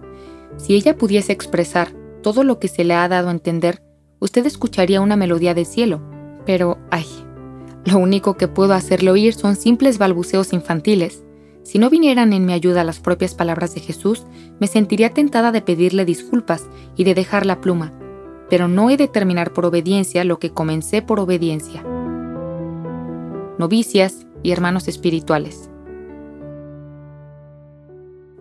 [0.57, 1.91] Si ella pudiese expresar
[2.23, 3.83] todo lo que se le ha dado a entender,
[4.17, 6.01] usted escucharía una melodía de cielo.
[6.47, 7.05] Pero, ay,
[7.85, 11.23] lo único que puedo hacerle oír son simples balbuceos infantiles.
[11.69, 14.25] Si no vinieran en mi ayuda las propias palabras de Jesús,
[14.59, 16.67] me sentiría tentada de pedirle disculpas
[16.97, 17.93] y de dejar la pluma,
[18.49, 21.83] pero no he de terminar por obediencia lo que comencé por obediencia.
[23.59, 25.69] Novicias y hermanos espirituales.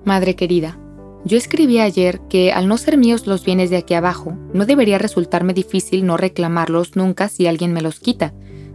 [0.06, 0.78] Madre querida,
[1.26, 4.96] yo escribí ayer que al no ser míos los bienes de aquí abajo, no debería
[4.96, 8.32] resultarme difícil no reclamarlos nunca si alguien me los quita.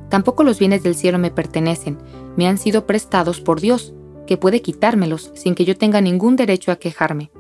[0.10, 1.98] Tampoco los bienes del cielo me pertenecen,
[2.38, 6.72] me han sido prestados por Dios, que puede quitármelos sin que yo tenga ningún derecho
[6.72, 7.32] a quejarme.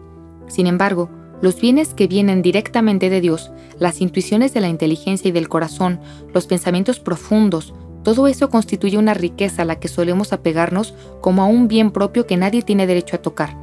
[0.47, 1.09] Sin embargo,
[1.41, 5.99] los bienes que vienen directamente de Dios, las intuiciones de la inteligencia y del corazón,
[6.33, 7.73] los pensamientos profundos,
[8.03, 12.27] todo eso constituye una riqueza a la que solemos apegarnos como a un bien propio
[12.27, 13.57] que nadie tiene derecho a tocar.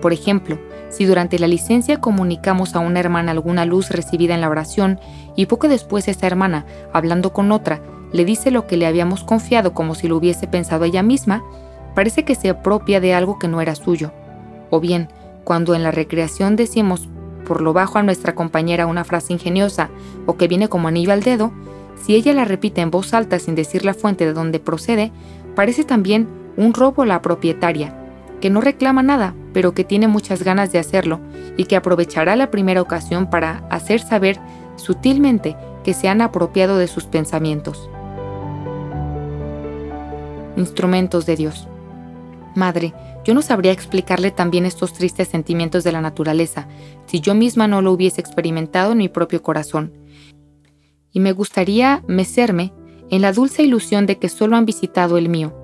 [0.00, 4.50] Por ejemplo, si durante la licencia comunicamos a una hermana alguna luz recibida en la
[4.50, 4.98] oración
[5.36, 9.72] y poco después esa hermana, hablando con otra, le dice lo que le habíamos confiado
[9.72, 11.42] como si lo hubiese pensado ella misma,
[11.94, 14.12] parece que se apropia de algo que no era suyo.
[14.70, 15.08] O bien,
[15.44, 17.08] cuando en la recreación decimos
[17.46, 19.90] por lo bajo a nuestra compañera una frase ingeniosa
[20.26, 21.52] o que viene como anillo al dedo,
[22.02, 25.12] si ella la repite en voz alta sin decir la fuente de donde procede,
[25.54, 27.94] parece también un robo a la propietaria,
[28.40, 31.20] que no reclama nada, pero que tiene muchas ganas de hacerlo
[31.56, 34.38] y que aprovechará la primera ocasión para hacer saber
[34.76, 37.88] sutilmente que se han apropiado de sus pensamientos.
[40.56, 41.68] Instrumentos de Dios.
[42.54, 42.92] Madre,
[43.24, 46.68] yo no sabría explicarle también estos tristes sentimientos de la naturaleza
[47.06, 49.92] si yo misma no lo hubiese experimentado en mi propio corazón.
[51.12, 52.72] Y me gustaría mecerme
[53.10, 55.54] en la dulce ilusión de que solo han visitado el mío,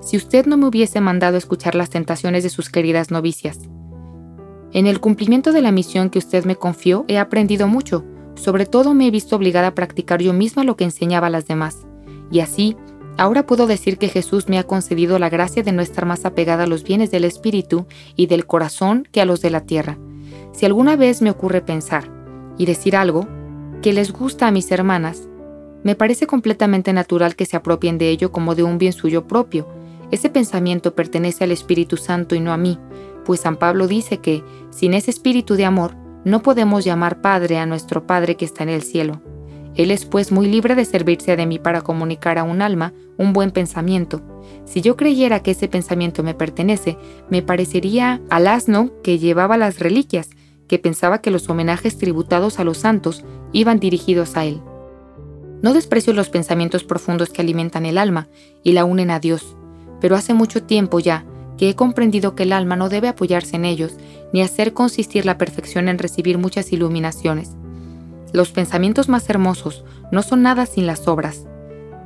[0.00, 3.60] si usted no me hubiese mandado escuchar las tentaciones de sus queridas novicias.
[4.72, 8.04] En el cumplimiento de la misión que usted me confió he aprendido mucho,
[8.34, 11.46] sobre todo me he visto obligada a practicar yo misma lo que enseñaba a las
[11.46, 11.86] demás,
[12.30, 12.76] y así
[13.18, 16.64] Ahora puedo decir que Jesús me ha concedido la gracia de no estar más apegada
[16.64, 19.98] a los bienes del espíritu y del corazón que a los de la tierra.
[20.52, 22.10] Si alguna vez me ocurre pensar
[22.58, 23.26] y decir algo
[23.80, 25.28] que les gusta a mis hermanas,
[25.82, 29.66] me parece completamente natural que se apropien de ello como de un bien suyo propio.
[30.10, 32.78] Ese pensamiento pertenece al Espíritu Santo y no a mí,
[33.24, 35.94] pues San Pablo dice que, sin ese espíritu de amor,
[36.24, 39.22] no podemos llamar Padre a nuestro Padre que está en el cielo.
[39.76, 43.32] Él es pues muy libre de servirse de mí para comunicar a un alma un
[43.32, 44.22] buen pensamiento.
[44.64, 46.96] Si yo creyera que ese pensamiento me pertenece,
[47.30, 50.30] me parecería al asno que llevaba las reliquias,
[50.66, 54.60] que pensaba que los homenajes tributados a los santos iban dirigidos a él.
[55.62, 58.28] No desprecio los pensamientos profundos que alimentan el alma
[58.62, 59.56] y la unen a Dios,
[60.00, 61.24] pero hace mucho tiempo ya
[61.56, 63.94] que he comprendido que el alma no debe apoyarse en ellos,
[64.32, 67.56] ni hacer consistir la perfección en recibir muchas iluminaciones.
[68.36, 69.82] Los pensamientos más hermosos
[70.12, 71.46] no son nada sin las obras.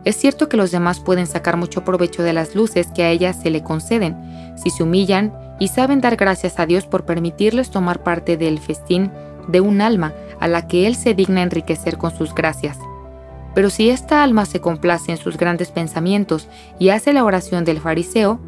[0.04, 3.42] Es cierto que los demás pueden sacar mucho provecho de las luces que a ellas
[3.42, 4.16] se le conceden,
[4.56, 9.10] si se humillan y saben dar gracias a Dios por permitirles tomar parte del festín
[9.48, 12.78] de un alma a la que Él se digna enriquecer con sus gracias.
[13.52, 16.46] Pero si esta alma se complace en sus grandes pensamientos
[16.78, 18.38] y hace la oración del fariseo,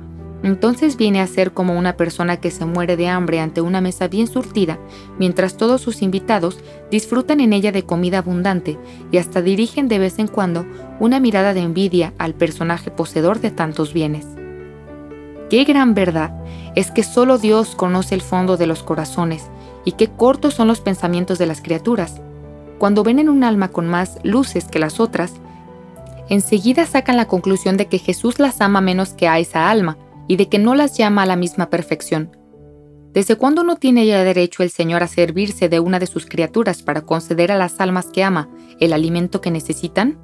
[0.42, 4.08] entonces viene a ser como una persona que se muere de hambre ante una mesa
[4.08, 4.78] bien surtida,
[5.18, 6.58] mientras todos sus invitados
[6.90, 8.78] disfrutan en ella de comida abundante
[9.10, 10.66] y hasta dirigen de vez en cuando
[10.98, 14.26] una mirada de envidia al personaje poseedor de tantos bienes.
[15.48, 16.32] Qué gran verdad
[16.74, 19.44] es que solo Dios conoce el fondo de los corazones
[19.84, 22.20] y qué cortos son los pensamientos de las criaturas.
[22.78, 25.34] Cuando ven en un alma con más luces que las otras,
[26.28, 30.36] enseguida sacan la conclusión de que Jesús las ama menos que a esa alma, y
[30.36, 32.36] de que no las llama a la misma perfección.
[33.12, 36.82] ¿Desde cuándo no tiene ya derecho el Señor a servirse de una de sus criaturas
[36.82, 38.48] para conceder a las almas que ama
[38.80, 40.18] el alimento que necesitan?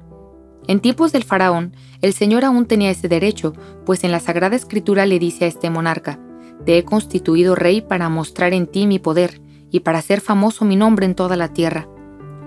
[0.67, 3.53] En tiempos del faraón, el Señor aún tenía ese derecho,
[3.85, 6.19] pues en la Sagrada Escritura le dice a este monarca,
[6.65, 9.41] Te he constituido rey para mostrar en ti mi poder
[9.71, 11.87] y para hacer famoso mi nombre en toda la tierra.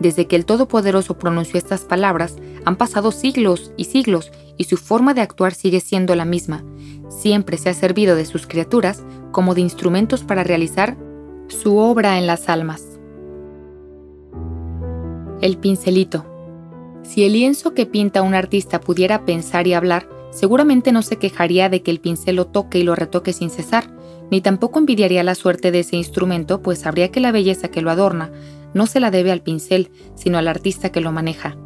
[0.01, 5.15] Desde que el Todopoderoso pronunció estas palabras, han pasado siglos y siglos y su forma
[5.15, 6.65] de actuar sigue siendo la misma.
[7.09, 10.97] Siempre se ha servido de sus criaturas como de instrumentos para realizar
[11.49, 12.99] su obra en las almas.
[15.41, 16.27] El pincelito.
[17.03, 21.69] Si el lienzo que pinta un artista pudiera pensar y hablar, seguramente no se quejaría
[21.69, 23.91] de que el pincel lo toque y lo retoque sin cesar,
[24.31, 27.91] ni tampoco envidiaría la suerte de ese instrumento, pues sabría que la belleza que lo
[27.91, 28.31] adorna
[28.73, 31.57] no se la debe al pincel, sino al artista que lo maneja.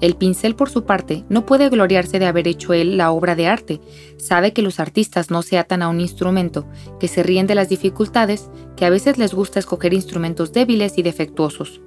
[0.00, 3.48] El pincel, por su parte, no puede gloriarse de haber hecho él la obra de
[3.48, 3.80] arte.
[4.16, 6.66] Sabe que los artistas no se atan a un instrumento,
[7.00, 11.02] que se ríen de las dificultades, que a veces les gusta escoger instrumentos débiles y
[11.02, 11.80] defectuosos.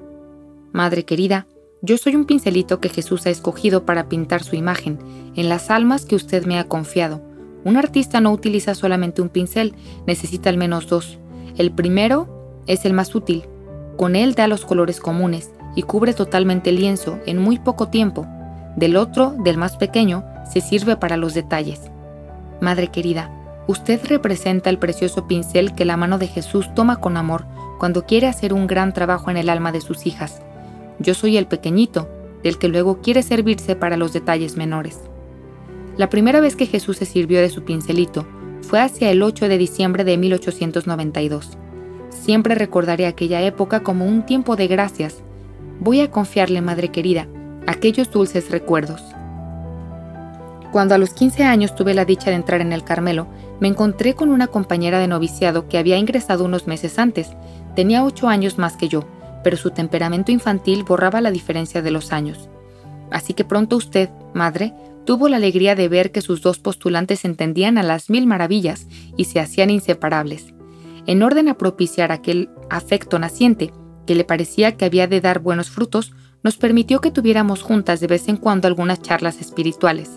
[0.73, 1.47] Madre querida,
[1.81, 4.99] yo soy un pincelito que Jesús ha escogido para pintar su imagen,
[5.35, 7.21] en las almas que usted me ha confiado.
[7.63, 9.73] Un artista no utiliza solamente un pincel,
[10.05, 11.17] necesita al menos dos.
[11.57, 13.45] El primero es el más útil.
[13.97, 18.27] Con él da los colores comunes, y cubre totalmente el lienzo en muy poco tiempo.
[18.75, 21.81] Del otro, del más pequeño, se sirve para los detalles.
[22.59, 23.31] Madre querida,
[23.67, 27.45] usted representa el precioso pincel que la mano de Jesús toma con amor
[27.79, 30.41] cuando quiere hacer un gran trabajo en el alma de sus hijas.
[30.99, 32.09] Yo soy el pequeñito,
[32.43, 34.99] del que luego quiere servirse para los detalles menores.
[35.97, 38.25] La primera vez que Jesús se sirvió de su pincelito
[38.61, 41.57] fue hacia el 8 de diciembre de 1892.
[42.09, 45.23] Siempre recordaré aquella época como un tiempo de gracias
[45.81, 47.27] voy a confiarle, madre querida,
[47.67, 49.01] aquellos dulces recuerdos.
[50.71, 53.27] Cuando a los 15 años tuve la dicha de entrar en el Carmelo,
[53.59, 57.31] me encontré con una compañera de noviciado que había ingresado unos meses antes.
[57.75, 59.03] Tenía 8 años más que yo,
[59.43, 62.47] pero su temperamento infantil borraba la diferencia de los años.
[63.09, 64.73] Así que pronto usted, madre,
[65.03, 68.87] tuvo la alegría de ver que sus dos postulantes entendían a las mil maravillas
[69.17, 70.53] y se hacían inseparables.
[71.07, 73.73] En orden a propiciar aquel afecto naciente,
[74.05, 76.13] que le parecía que había de dar buenos frutos,
[76.43, 80.09] nos permitió que tuviéramos juntas de vez en cuando algunas charlas espirituales.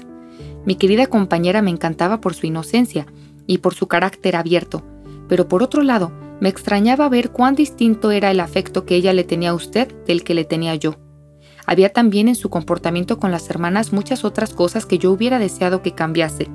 [0.64, 3.06] Mi querida compañera me encantaba por su inocencia
[3.46, 4.82] y por su carácter abierto,
[5.28, 9.24] pero por otro lado, me extrañaba ver cuán distinto era el afecto que ella le
[9.24, 10.96] tenía a usted del que le tenía yo.
[11.66, 15.82] Había también en su comportamiento con las hermanas muchas otras cosas que yo hubiera deseado
[15.82, 16.48] que cambiase.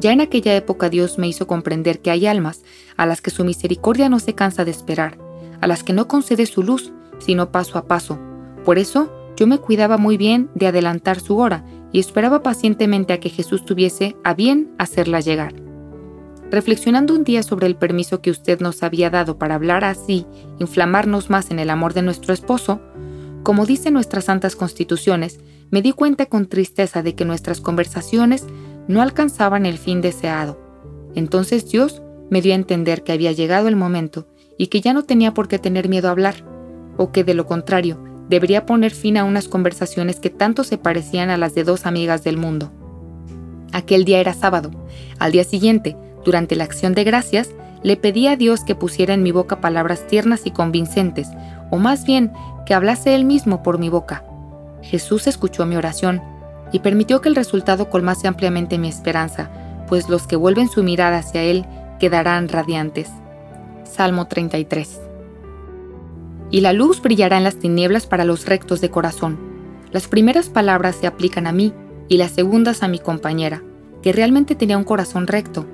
[0.00, 2.62] Ya en aquella época Dios me hizo comprender que hay almas
[2.96, 5.18] a las que su misericordia no se cansa de esperar,
[5.62, 8.18] a las que no concede su luz, sino paso a paso.
[8.66, 13.20] Por eso yo me cuidaba muy bien de adelantar su hora y esperaba pacientemente a
[13.20, 15.54] que Jesús tuviese a bien hacerla llegar.
[16.50, 20.26] Reflexionando un día sobre el permiso que usted nos había dado para hablar así,
[20.58, 22.80] inflamarnos más en el amor de nuestro esposo,
[23.42, 28.46] como dicen nuestras santas constituciones, me di cuenta con tristeza de que nuestras conversaciones
[28.88, 30.60] no alcanzaban el fin deseado.
[31.14, 34.26] Entonces Dios me dio a entender que había llegado el momento
[34.58, 36.44] y que ya no tenía por qué tener miedo a hablar,
[36.96, 41.30] o que de lo contrario, debería poner fin a unas conversaciones que tanto se parecían
[41.30, 42.70] a las de dos amigas del mundo.
[43.72, 44.70] Aquel día era sábado.
[45.18, 47.50] Al día siguiente, durante la acción de gracias,
[47.82, 51.28] le pedí a Dios que pusiera en mi boca palabras tiernas y convincentes,
[51.70, 52.32] o más bien
[52.64, 54.24] que hablase Él mismo por mi boca.
[54.82, 56.22] Jesús escuchó mi oración
[56.72, 59.50] y permitió que el resultado colmase ampliamente mi esperanza,
[59.88, 61.66] pues los que vuelven su mirada hacia Él
[61.98, 63.10] quedarán radiantes.
[63.92, 65.02] Salmo 33.
[66.50, 69.38] Y la luz brillará en las tinieblas para los rectos de corazón.
[69.90, 71.74] Las primeras palabras se aplican a mí
[72.08, 73.62] y las segundas a mi compañera,
[74.00, 75.66] que realmente tenía un corazón recto.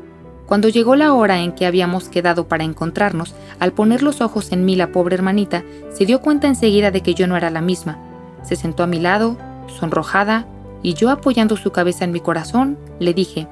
[0.46, 4.64] Cuando llegó la hora en que habíamos quedado para encontrarnos, al poner los ojos en
[4.64, 5.62] mí la pobre hermanita,
[5.92, 7.98] se dio cuenta enseguida de que yo no era la misma.
[8.42, 9.36] Se sentó a mi lado,
[9.78, 10.44] sonrojada,
[10.82, 13.46] y yo apoyando su cabeza en mi corazón, le dije,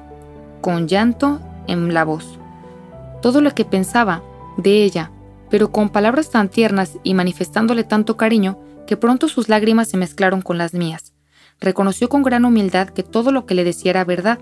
[0.59, 2.37] con llanto en la voz,
[3.21, 4.23] todo lo que pensaba
[4.57, 5.11] de ella,
[5.49, 10.41] pero con palabras tan tiernas y manifestándole tanto cariño que pronto sus lágrimas se mezclaron
[10.41, 11.13] con las mías.
[11.59, 14.39] Reconoció con gran humildad que todo lo que le decía era verdad.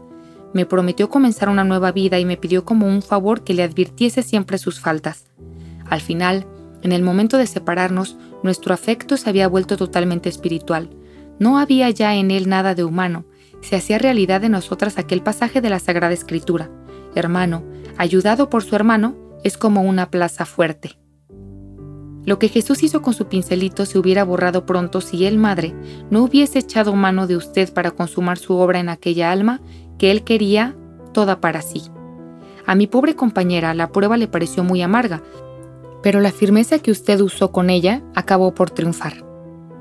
[0.54, 4.24] Me prometió comenzar una nueva vida y me pidió como un favor que le advirtiese
[4.24, 5.26] siempre sus faltas.
[5.90, 6.46] Al final,
[6.82, 10.90] en el momento de separarnos, nuestro afecto se había vuelto totalmente espiritual.
[11.40, 13.26] No había ya en él nada de humano.
[13.62, 16.70] Se hacía realidad de nosotras aquel pasaje de la Sagrada Escritura.
[17.16, 17.64] Hermano,
[17.98, 19.16] ayudado por su hermano,
[19.46, 20.98] es como una plaza fuerte.
[22.26, 25.76] Lo que Jesús hizo con su pincelito se hubiera borrado pronto si él, madre,
[26.10, 29.62] no hubiese echado mano de usted para consumar su obra en aquella alma
[30.00, 30.76] que él quería
[31.14, 31.84] toda para sí.
[32.66, 35.22] A mi pobre compañera la prueba le pareció muy amarga,
[36.02, 39.24] pero la firmeza que usted usó con ella acabó por triunfar.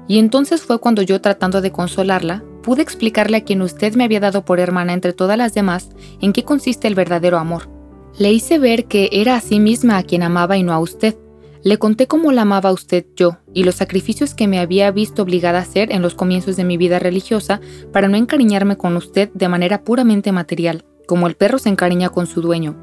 [0.07, 4.21] Y entonces fue cuando yo tratando de consolarla, pude explicarle a quien usted me había
[4.21, 5.89] dado por hermana entre todas las demás
[6.21, 7.74] en qué consiste el verdadero amor,
[8.19, 11.17] le hice ver que era a sí misma a quien amaba y no a usted.
[11.63, 15.23] Le conté cómo la amaba a usted yo y los sacrificios que me había visto
[15.23, 17.61] obligada a hacer en los comienzos de mi vida religiosa
[17.93, 22.27] para no encariñarme con usted de manera puramente material, como el perro se encariña con
[22.27, 22.77] su dueño.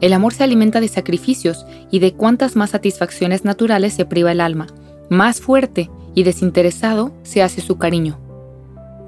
[0.00, 4.40] El amor se alimenta de sacrificios y de cuantas más satisfacciones naturales se priva el
[4.40, 4.68] alma.
[5.10, 8.21] Más fuerte y desinteresado se hace su cariño.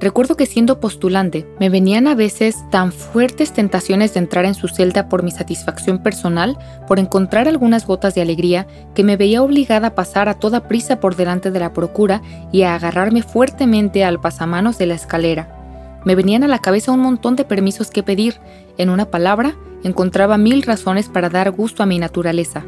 [0.00, 4.68] Recuerdo que siendo postulante me venían a veces tan fuertes tentaciones de entrar en su
[4.68, 6.58] celda por mi satisfacción personal,
[6.88, 10.98] por encontrar algunas gotas de alegría, que me veía obligada a pasar a toda prisa
[11.00, 12.22] por delante de la procura
[12.52, 16.00] y a agarrarme fuertemente al pasamanos de la escalera.
[16.04, 18.40] Me venían a la cabeza un montón de permisos que pedir,
[18.76, 22.64] en una palabra, encontraba mil razones para dar gusto a mi naturaleza.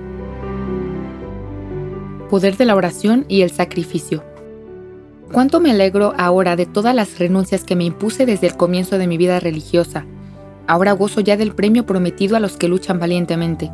[2.31, 4.36] Poder de la oración y el sacrificio.
[5.33, 9.07] Cuánto me alegro ahora de todas las renuncias que me impuse desde el comienzo de
[9.07, 10.07] mi vida religiosa.
[10.69, 13.71] Ahora gozo ya del premio prometido a los que luchan valientemente.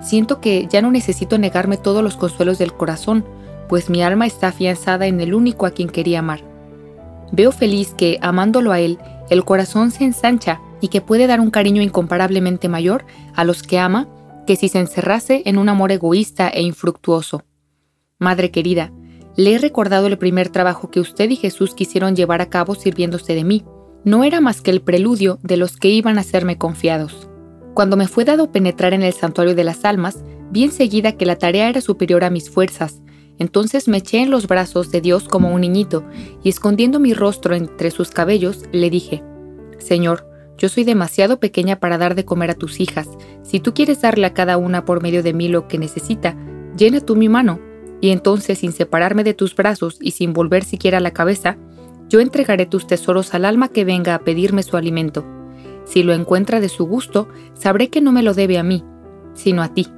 [0.00, 3.24] Siento que ya no necesito negarme todos los consuelos del corazón,
[3.68, 6.42] pues mi alma está afianzada en el único a quien quería amar.
[7.32, 8.98] Veo feliz que, amándolo a él,
[9.30, 13.04] el corazón se ensancha y que puede dar un cariño incomparablemente mayor
[13.34, 14.08] a los que ama
[14.46, 17.42] que si se encerrase en un amor egoísta e infructuoso.
[18.18, 18.92] Madre querida,
[19.38, 23.36] le he recordado el primer trabajo que usted y Jesús quisieron llevar a cabo sirviéndose
[23.36, 23.64] de mí.
[24.02, 27.30] No era más que el preludio de los que iban a serme confiados.
[27.72, 31.36] Cuando me fue dado penetrar en el santuario de las almas, vi enseguida que la
[31.36, 33.00] tarea era superior a mis fuerzas.
[33.38, 36.04] Entonces me eché en los brazos de Dios como un niñito,
[36.42, 39.22] y escondiendo mi rostro entre sus cabellos, le dije,
[39.78, 40.26] Señor,
[40.58, 43.08] yo soy demasiado pequeña para dar de comer a tus hijas.
[43.44, 46.36] Si tú quieres darle a cada una por medio de mí lo que necesita,
[46.76, 47.67] llena tú mi mano
[48.00, 51.56] y entonces sin separarme de tus brazos y sin volver siquiera la cabeza,
[52.08, 55.24] yo entregaré tus tesoros al alma que venga a pedirme su alimento.
[55.84, 58.84] Si lo encuentra de su gusto, sabré que no me lo debe a mí,
[59.34, 59.88] sino a ti.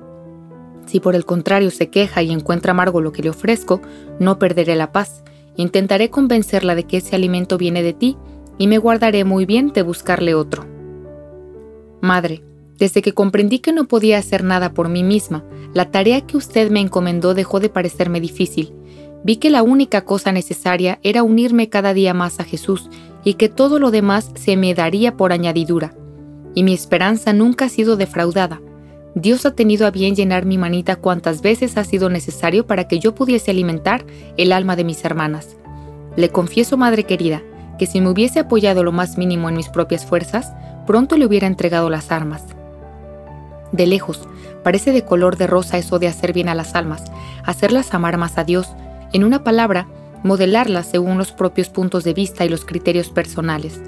[0.86, 3.80] Si por el contrario se queja y encuentra amargo lo que le ofrezco,
[4.18, 5.22] no perderé la paz.
[5.56, 8.16] Intentaré convencerla de que ese alimento viene de ti
[8.58, 10.64] y me guardaré muy bien de buscarle otro.
[12.00, 12.42] Madre,
[12.80, 15.44] desde que comprendí que no podía hacer nada por mí misma,
[15.74, 18.72] la tarea que usted me encomendó dejó de parecerme difícil.
[19.22, 22.88] Vi que la única cosa necesaria era unirme cada día más a Jesús
[23.22, 25.94] y que todo lo demás se me daría por añadidura.
[26.54, 28.62] Y mi esperanza nunca ha sido defraudada.
[29.14, 32.98] Dios ha tenido a bien llenar mi manita cuantas veces ha sido necesario para que
[32.98, 34.06] yo pudiese alimentar
[34.38, 35.54] el alma de mis hermanas.
[36.16, 37.42] Le confieso, Madre querida,
[37.78, 40.54] que si me hubiese apoyado lo más mínimo en mis propias fuerzas,
[40.86, 42.42] pronto le hubiera entregado las armas.
[43.72, 44.28] De lejos,
[44.62, 47.04] parece de color de rosa eso de hacer bien a las almas,
[47.44, 48.68] hacerlas amar más a Dios,
[49.12, 49.86] en una palabra,
[50.22, 53.80] modelarlas según los propios puntos de vista y los criterios personales.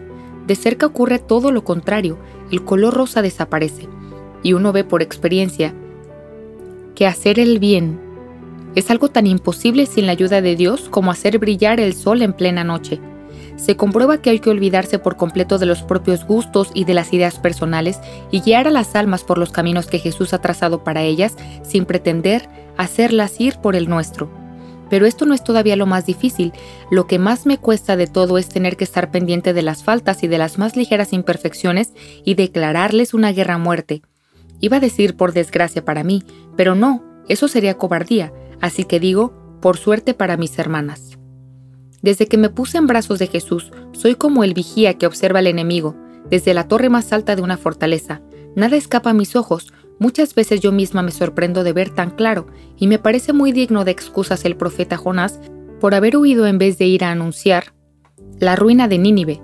[0.46, 2.18] De cerca ocurre todo lo contrario,
[2.50, 3.88] el color rosa desaparece,
[4.42, 5.74] y uno ve por experiencia
[6.94, 8.00] que hacer el bien
[8.74, 12.32] es algo tan imposible sin la ayuda de Dios como hacer brillar el sol en
[12.32, 13.00] plena noche
[13.56, 17.12] se comprueba que hay que olvidarse por completo de los propios gustos y de las
[17.12, 21.02] ideas personales y guiar a las almas por los caminos que Jesús ha trazado para
[21.02, 24.30] ellas sin pretender hacerlas ir por el nuestro.
[24.90, 26.52] Pero esto no es todavía lo más difícil,
[26.90, 30.22] lo que más me cuesta de todo es tener que estar pendiente de las faltas
[30.22, 31.92] y de las más ligeras imperfecciones
[32.24, 34.02] y declararles una guerra a muerte.
[34.60, 36.22] Iba a decir por desgracia para mí,
[36.56, 39.32] pero no, eso sería cobardía, así que digo,
[39.62, 41.11] por suerte para mis hermanas.
[42.02, 45.46] Desde que me puse en brazos de Jesús, soy como el vigía que observa al
[45.46, 45.96] enemigo,
[46.28, 48.20] desde la torre más alta de una fortaleza.
[48.56, 52.48] Nada escapa a mis ojos, muchas veces yo misma me sorprendo de ver tan claro,
[52.76, 55.40] y me parece muy digno de excusas el profeta Jonás
[55.80, 57.72] por haber huido en vez de ir a anunciar
[58.40, 59.40] la ruina de Nínive.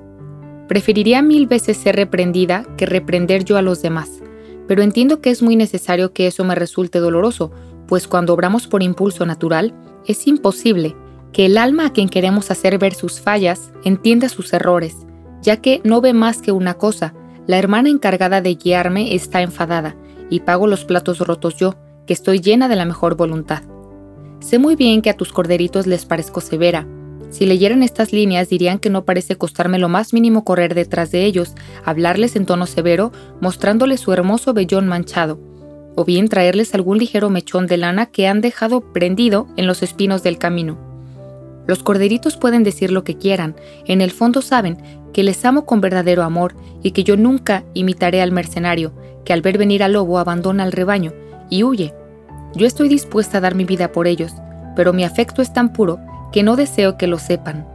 [0.66, 4.20] Preferiría mil veces ser reprendida que reprender yo a los demás,
[4.66, 7.52] pero entiendo que es muy necesario que eso me resulte doloroso,
[7.86, 9.72] pues cuando obramos por impulso natural,
[10.06, 10.96] es imposible
[11.32, 14.96] que el alma a quien queremos hacer ver sus fallas entienda sus errores,
[15.42, 17.14] ya que no ve más que una cosa,
[17.46, 19.96] la hermana encargada de guiarme está enfadada
[20.30, 23.62] y pago los platos rotos yo, que estoy llena de la mejor voluntad.
[24.40, 26.86] Sé muy bien que a tus corderitos les parezco severa.
[27.30, 31.24] Si leyeran estas líneas dirían que no parece costarme lo más mínimo correr detrás de
[31.24, 31.54] ellos,
[31.84, 35.38] hablarles en tono severo, mostrándoles su hermoso vellón manchado,
[35.94, 40.22] o bien traerles algún ligero mechón de lana que han dejado prendido en los espinos
[40.22, 40.87] del camino.
[41.68, 44.78] Los corderitos pueden decir lo que quieran, en el fondo saben
[45.12, 48.92] que les amo con verdadero amor y que yo nunca imitaré al mercenario,
[49.26, 51.12] que al ver venir al lobo abandona al rebaño
[51.50, 51.92] y huye.
[52.54, 54.32] Yo estoy dispuesta a dar mi vida por ellos,
[54.76, 56.00] pero mi afecto es tan puro
[56.32, 57.68] que no deseo que lo sepan.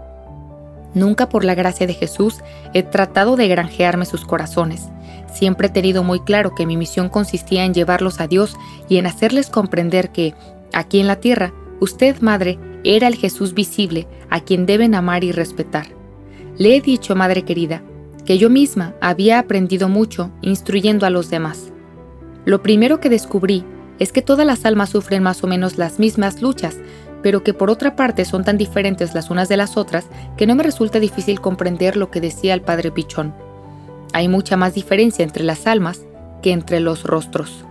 [0.95, 2.39] Nunca por la gracia de Jesús
[2.73, 4.89] he tratado de granjearme sus corazones.
[5.31, 8.57] Siempre he tenido muy claro que mi misión consistía en llevarlos a Dios
[8.89, 10.33] y en hacerles comprender que,
[10.73, 15.31] aquí en la tierra, usted, Madre, era el Jesús visible a quien deben amar y
[15.31, 15.87] respetar.
[16.57, 17.83] Le he dicho, Madre querida,
[18.25, 21.71] que yo misma había aprendido mucho instruyendo a los demás.
[22.45, 23.63] Lo primero que descubrí
[23.99, 26.77] es que todas las almas sufren más o menos las mismas luchas,
[27.21, 30.55] pero que por otra parte son tan diferentes las unas de las otras que no
[30.55, 33.33] me resulta difícil comprender lo que decía el padre Pichón.
[34.11, 36.05] Hay mucha más diferencia entre las almas
[36.41, 37.65] que entre los rostros.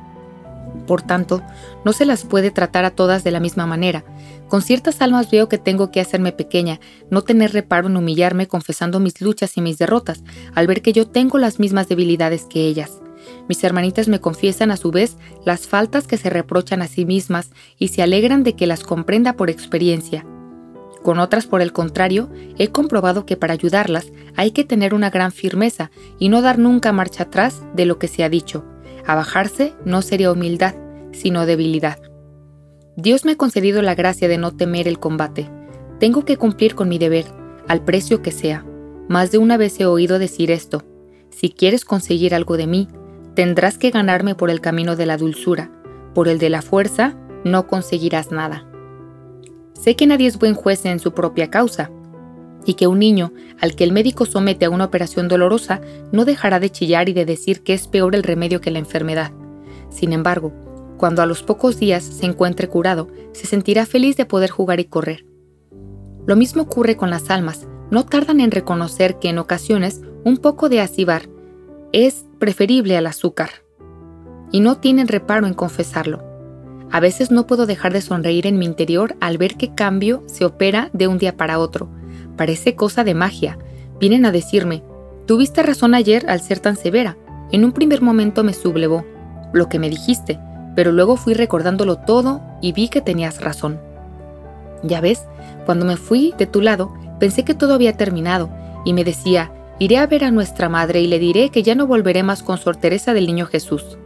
[0.86, 1.42] Por tanto,
[1.84, 4.04] no se las puede tratar a todas de la misma manera.
[4.52, 6.78] Con ciertas almas veo que tengo que hacerme pequeña,
[7.08, 10.22] no tener reparo en humillarme confesando mis luchas y mis derrotas,
[10.54, 13.00] al ver que yo tengo las mismas debilidades que ellas.
[13.48, 15.16] Mis hermanitas me confiesan a su vez
[15.46, 19.38] las faltas que se reprochan a sí mismas y se alegran de que las comprenda
[19.38, 20.26] por experiencia.
[21.02, 22.28] Con otras, por el contrario,
[22.58, 26.92] he comprobado que para ayudarlas hay que tener una gran firmeza y no dar nunca
[26.92, 28.66] marcha atrás de lo que se ha dicho.
[29.06, 30.74] Abajarse no sería humildad,
[31.12, 32.11] sino debilidad.
[32.96, 35.48] Dios me ha concedido la gracia de no temer el combate.
[35.98, 37.24] Tengo que cumplir con mi deber,
[37.66, 38.66] al precio que sea.
[39.08, 40.84] Más de una vez he oído decir esto.
[41.30, 42.88] Si quieres conseguir algo de mí,
[43.34, 45.70] tendrás que ganarme por el camino de la dulzura.
[46.14, 48.66] Por el de la fuerza, no conseguirás nada.
[49.72, 51.90] Sé que nadie es buen juez en su propia causa,
[52.66, 55.80] y que un niño al que el médico somete a una operación dolorosa
[56.12, 59.32] no dejará de chillar y de decir que es peor el remedio que la enfermedad.
[59.90, 60.52] Sin embargo,
[61.02, 64.84] cuando a los pocos días se encuentre curado, se sentirá feliz de poder jugar y
[64.84, 65.26] correr.
[66.26, 70.68] Lo mismo ocurre con las almas, no tardan en reconocer que en ocasiones un poco
[70.68, 71.22] de acibar
[71.90, 73.50] es preferible al azúcar,
[74.52, 76.22] y no tienen reparo en confesarlo.
[76.92, 80.44] A veces no puedo dejar de sonreír en mi interior al ver qué cambio se
[80.44, 81.88] opera de un día para otro.
[82.36, 83.58] Parece cosa de magia.
[83.98, 84.84] Vienen a decirme,
[85.26, 87.16] tuviste razón ayer al ser tan severa.
[87.50, 89.04] En un primer momento me sublevó
[89.52, 90.38] lo que me dijiste,
[90.74, 93.80] pero luego fui recordándolo todo y vi que tenías razón.
[94.82, 95.24] Ya ves,
[95.66, 98.50] cuando me fui de tu lado, pensé que todo había terminado
[98.84, 101.86] y me decía, iré a ver a nuestra madre y le diré que ya no
[101.86, 103.98] volveré más con Sor Teresa del Niño Jesús.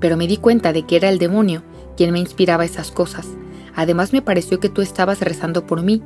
[0.00, 1.62] Pero me di cuenta de que era el demonio
[1.96, 3.26] quien me inspiraba esas cosas.
[3.74, 6.02] Además me pareció que tú estabas rezando por mí.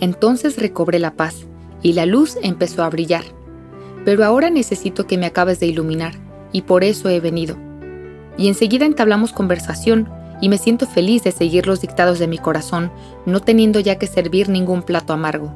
[0.00, 1.46] Entonces recobré la paz
[1.82, 3.24] y la luz empezó a brillar.
[4.04, 6.14] Pero ahora necesito que me acabes de iluminar
[6.52, 7.56] y por eso he venido.
[8.36, 10.08] Y enseguida entablamos conversación
[10.40, 12.90] y me siento feliz de seguir los dictados de mi corazón,
[13.26, 15.52] no teniendo ya que servir ningún plato amargo.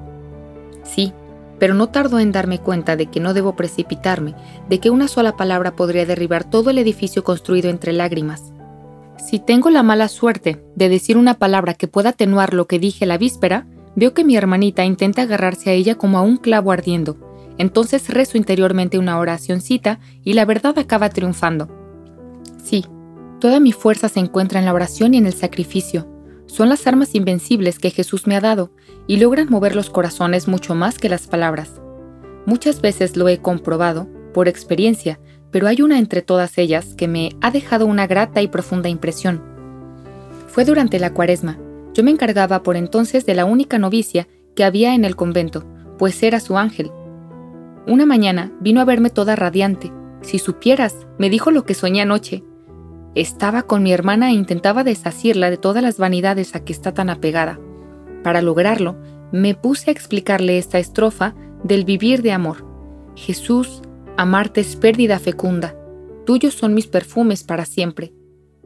[0.85, 1.13] Sí,
[1.59, 4.35] pero no tardo en darme cuenta de que no debo precipitarme,
[4.69, 8.53] de que una sola palabra podría derribar todo el edificio construido entre lágrimas.
[9.19, 13.05] Si tengo la mala suerte de decir una palabra que pueda atenuar lo que dije
[13.05, 17.17] la víspera, veo que mi hermanita intenta agarrarse a ella como a un clavo ardiendo.
[17.59, 21.69] Entonces rezo interiormente una oracióncita y la verdad acaba triunfando.
[22.69, 22.85] Sí,
[23.41, 26.07] toda mi fuerza se encuentra en la oración y en el sacrificio.
[26.45, 28.73] Son las armas invencibles que Jesús me ha dado
[29.07, 31.81] y logran mover los corazones mucho más que las palabras.
[32.45, 35.19] Muchas veces lo he comprobado, por experiencia,
[35.51, 39.43] pero hay una entre todas ellas que me ha dejado una grata y profunda impresión.
[40.49, 41.59] Fue durante la cuaresma.
[41.95, 45.65] Yo me encargaba por entonces de la única novicia que había en el convento,
[45.97, 46.93] pues era su ángel.
[47.87, 49.91] Una mañana vino a verme toda radiante.
[50.21, 52.45] Si supieras, me dijo lo que soñé anoche.
[53.19, 57.11] Estaba con mi hermana e intentaba desasirla de todas las vanidades a que está tan
[57.11, 57.59] apegada.
[58.23, 58.95] Para lograrlo,
[59.33, 62.65] me puse a explicarle esta estrofa del vivir de amor.
[63.17, 63.83] Jesús,
[64.17, 65.75] Amarte es pérdida fecunda.
[66.27, 68.13] Tuyos son mis perfumes para siempre.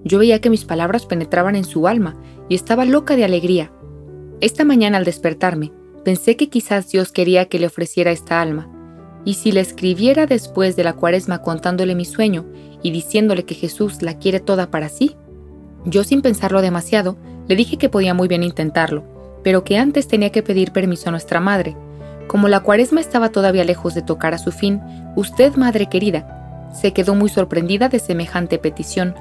[0.04, 2.14] Yo veía que mis palabras penetraban en su alma
[2.50, 3.72] y estaba loca de alegría.
[4.42, 5.72] Esta mañana al despertarme,
[6.04, 8.70] pensé que quizás Dios quería que le ofreciera esta alma,
[9.24, 12.44] y si le escribiera después de la cuaresma contándole mi sueño
[12.82, 15.16] y diciéndole que Jesús la quiere toda para sí,
[15.84, 17.16] yo sin pensarlo demasiado,
[17.48, 19.04] le dije que podía muy bien intentarlo,
[19.42, 21.76] pero que antes tenía que pedir permiso a nuestra madre,
[22.26, 24.80] como la cuaresma estaba todavía lejos de tocar a su fin,
[25.16, 29.14] usted, madre querida, se quedó muy sorprendida de semejante petición,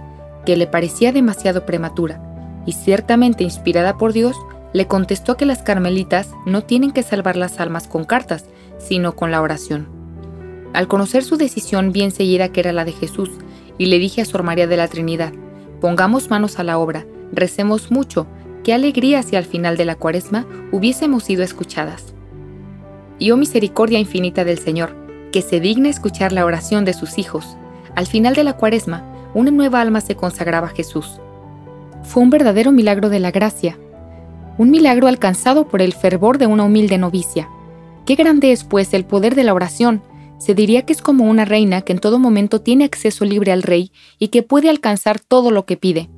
[0.45, 2.21] que le parecía demasiado prematura,
[2.65, 4.35] y ciertamente inspirada por Dios,
[4.73, 8.45] le contestó que las carmelitas no tienen que salvar las almas con cartas,
[8.87, 9.87] sino con la oración.
[10.73, 13.29] Al conocer su decisión bien seguida que era la de Jesús,
[13.77, 15.33] y le dije a Sor María de la Trinidad,
[15.79, 18.27] pongamos manos a la obra, recemos mucho,
[18.63, 22.13] qué alegría si al final de la cuaresma hubiésemos sido escuchadas
[23.21, 24.95] y oh misericordia infinita del Señor,
[25.31, 27.55] que se digna escuchar la oración de sus hijos.
[27.95, 31.21] Al final de la cuaresma, una nueva alma se consagraba a Jesús.
[32.01, 33.77] Fue un verdadero milagro de la gracia,
[34.57, 37.47] un milagro alcanzado por el fervor de una humilde novicia.
[38.05, 40.01] Qué grande es, pues, el poder de la oración.
[40.39, 43.63] Se diría que es como una reina que en todo momento tiene acceso libre al
[43.63, 46.09] rey y que puede alcanzar todo lo que pide.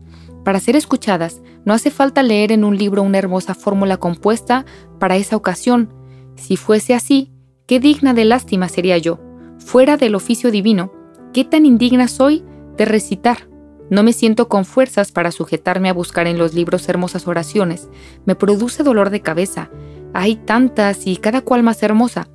[0.43, 4.65] Para ser escuchadas, no hace falta leer en un libro una hermosa fórmula compuesta
[4.99, 5.93] para esa ocasión,
[6.35, 7.31] si fuese así,
[7.67, 9.19] qué digna de lástima sería yo,
[9.59, 10.91] fuera del oficio divino,
[11.33, 12.43] qué tan indigna soy
[12.77, 13.47] de recitar.
[13.89, 17.89] No me siento con fuerzas para sujetarme a buscar en los libros hermosas oraciones.
[18.25, 19.69] Me produce dolor de cabeza.
[20.13, 22.27] Hay tantas y cada cual más hermosa.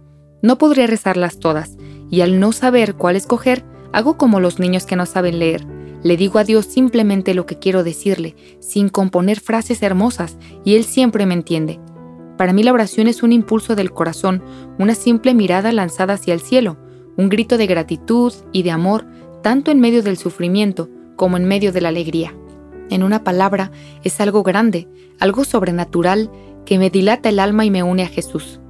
[0.43, 1.77] No podría rezarlas todas,
[2.11, 5.67] y al no saber cuál escoger, hago como los niños que no saben leer.
[6.03, 10.85] Le digo a Dios simplemente lo que quiero decirle, sin componer frases hermosas, y Él
[10.85, 11.81] siempre me entiende.
[12.37, 14.43] Para mí la oración es un impulso del corazón,
[14.79, 16.77] una simple mirada lanzada hacia el cielo,
[17.17, 19.07] un grito de gratitud y de amor,
[19.43, 22.33] tanto en medio del sufrimiento como en medio de la alegría.
[22.91, 23.73] En una palabra,
[24.05, 24.89] es algo grande,
[25.19, 26.31] algo sobrenatural
[26.69, 28.61] que me dilata el alma y me une a Jesús.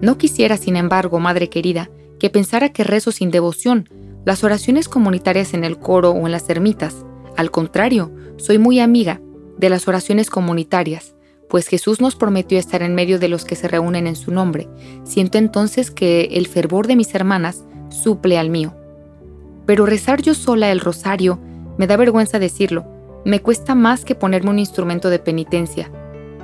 [0.00, 1.88] No quisiera, sin embargo, Madre querida,
[2.18, 3.88] que pensara que rezo sin devoción,
[4.24, 7.06] las oraciones comunitarias en el coro o en las ermitas.
[7.36, 9.20] Al contrario, soy muy amiga
[9.58, 11.14] de las oraciones comunitarias,
[11.48, 14.68] pues Jesús nos prometió estar en medio de los que se reúnen en su nombre.
[15.04, 18.74] Siento entonces que el fervor de mis hermanas suple al mío.
[19.66, 21.38] Pero rezar yo sola el rosario,
[21.78, 22.86] me da vergüenza decirlo,
[23.24, 25.92] me cuesta más que ponerme un instrumento de penitencia.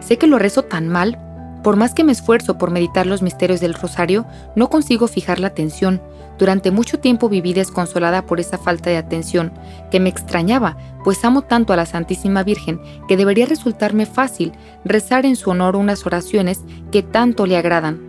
[0.00, 1.18] Sé que lo rezo tan mal
[1.66, 5.48] por más que me esfuerzo por meditar los misterios del rosario, no consigo fijar la
[5.48, 6.00] atención.
[6.38, 9.50] Durante mucho tiempo viví desconsolada por esa falta de atención,
[9.90, 14.52] que me extrañaba, pues amo tanto a la Santísima Virgen que debería resultarme fácil
[14.84, 16.60] rezar en su honor unas oraciones
[16.92, 18.00] que tanto le agradan.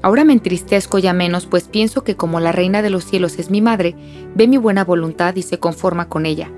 [0.00, 3.50] Ahora me entristezco ya menos, pues pienso que como la Reina de los cielos es
[3.50, 3.94] mi madre,
[4.34, 6.50] ve mi buena voluntad y se conforma con ella.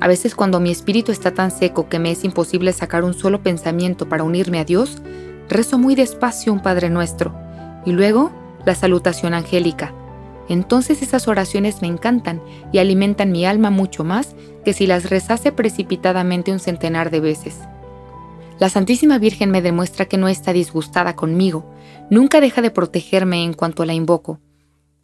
[0.00, 3.42] A veces cuando mi espíritu está tan seco que me es imposible sacar un solo
[3.42, 5.00] pensamiento para unirme a Dios,
[5.48, 7.34] rezo muy despacio un Padre Nuestro
[7.86, 8.30] y luego
[8.66, 9.94] la salutación angélica.
[10.48, 15.50] Entonces esas oraciones me encantan y alimentan mi alma mucho más que si las rezase
[15.50, 17.58] precipitadamente un centenar de veces.
[18.58, 21.66] La Santísima Virgen me demuestra que no está disgustada conmigo,
[22.10, 24.40] nunca deja de protegerme en cuanto la invoco.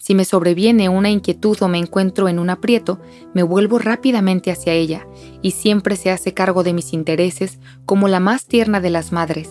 [0.02, 2.98] Si me sobreviene una inquietud o me encuentro en un aprieto,
[3.34, 5.06] me vuelvo rápidamente hacia ella
[5.42, 9.48] y siempre se hace cargo de mis intereses como la más tierna de las madres.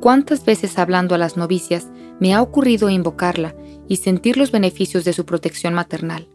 [0.00, 1.86] ¿Cuántas veces hablando a las novicias
[2.18, 3.54] me ha ocurrido invocarla
[3.86, 6.28] y sentir los beneficios de su protección maternal?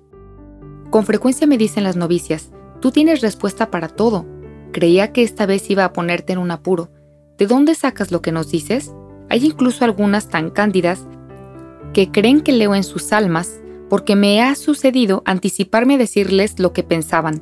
[0.90, 4.26] Con frecuencia me dicen las novicias, tú tienes respuesta para todo.
[4.72, 6.90] Creía que esta vez iba a ponerte en un apuro.
[7.38, 8.94] ¿De dónde sacas lo que nos dices?
[9.28, 11.06] Hay incluso algunas tan cándidas
[11.94, 16.72] que creen que leo en sus almas porque me ha sucedido anticiparme a decirles lo
[16.72, 17.42] que pensaban.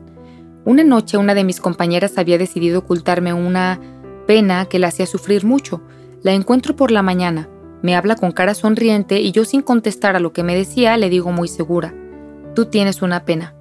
[0.66, 3.80] Una noche una de mis compañeras había decidido ocultarme una
[4.26, 5.82] pena que la hacía sufrir mucho,
[6.24, 7.50] la encuentro por la mañana,
[7.82, 11.10] me habla con cara sonriente y yo sin contestar a lo que me decía le
[11.10, 11.94] digo muy segura,
[12.54, 13.56] tú tienes una pena.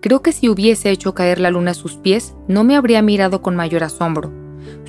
[0.00, 3.42] Creo que si hubiese hecho caer la luna a sus pies, no me habría mirado
[3.42, 4.32] con mayor asombro.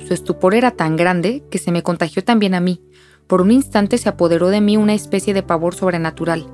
[0.06, 2.80] Su estupor era tan grande que se me contagió también a mí.
[3.26, 6.46] Por un instante se apoderó de mí una especie de pavor sobrenatural.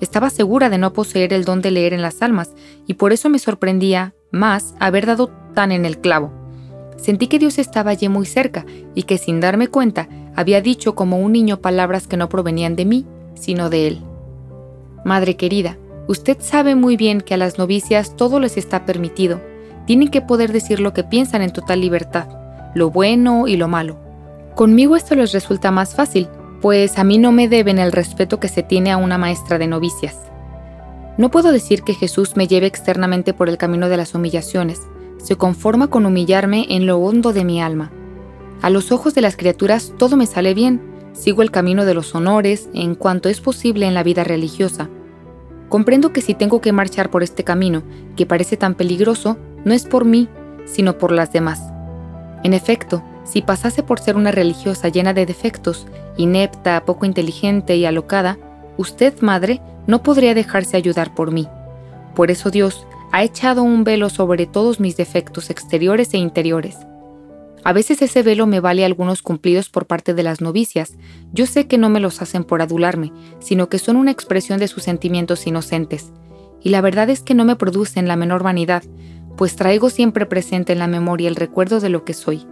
[0.00, 2.52] Estaba segura de no poseer el don de leer en las almas,
[2.86, 6.32] y por eso me sorprendía más haber dado tan en el clavo.
[6.96, 11.18] Sentí que Dios estaba allí muy cerca y que sin darme cuenta había dicho como
[11.18, 14.02] un niño palabras que no provenían de mí, sino de Él.
[15.04, 15.78] Madre querida,
[16.08, 19.40] usted sabe muy bien que a las novicias todo les está permitido.
[19.86, 22.28] Tienen que poder decir lo que piensan en total libertad,
[22.74, 24.09] lo bueno y lo malo.
[24.60, 26.28] Conmigo esto les resulta más fácil,
[26.60, 29.66] pues a mí no me deben el respeto que se tiene a una maestra de
[29.66, 30.18] novicias.
[31.16, 34.82] No puedo decir que Jesús me lleve externamente por el camino de las humillaciones,
[35.16, 37.90] se conforma con humillarme en lo hondo de mi alma.
[38.60, 40.82] A los ojos de las criaturas todo me sale bien,
[41.14, 44.90] sigo el camino de los honores en cuanto es posible en la vida religiosa.
[45.70, 47.82] Comprendo que si tengo que marchar por este camino,
[48.14, 50.28] que parece tan peligroso, no es por mí,
[50.66, 51.62] sino por las demás.
[52.44, 57.84] En efecto, si pasase por ser una religiosa llena de defectos, inepta, poco inteligente y
[57.84, 58.38] alocada,
[58.76, 61.46] usted, madre, no podría dejarse ayudar por mí.
[62.16, 66.76] Por eso Dios, ha echado un velo sobre todos mis defectos exteriores e interiores.
[67.62, 70.96] A veces ese velo me vale algunos cumplidos por parte de las novicias.
[71.32, 74.66] Yo sé que no me los hacen por adularme, sino que son una expresión de
[74.66, 76.12] sus sentimientos inocentes.
[76.62, 78.82] Y la verdad es que no me producen la menor vanidad,
[79.36, 82.44] pues traigo siempre presente en la memoria el recuerdo de lo que soy.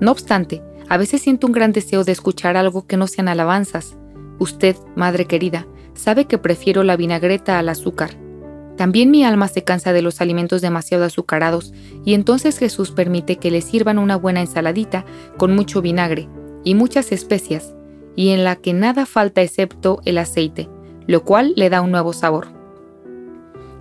[0.00, 3.96] No obstante, a veces siento un gran deseo de escuchar algo que no sean alabanzas.
[4.38, 8.10] Usted, madre querida, sabe que prefiero la vinagreta al azúcar
[8.80, 13.50] también mi alma se cansa de los alimentos demasiado azucarados y entonces Jesús permite que
[13.50, 15.04] le sirvan una buena ensaladita
[15.36, 16.30] con mucho vinagre
[16.64, 17.74] y muchas especias,
[18.16, 20.70] y en la que nada falta excepto el aceite,
[21.06, 22.46] lo cual le da un nuevo sabor.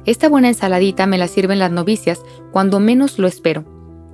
[0.05, 3.63] Esta buena ensaladita me la sirven las novicias cuando menos lo espero.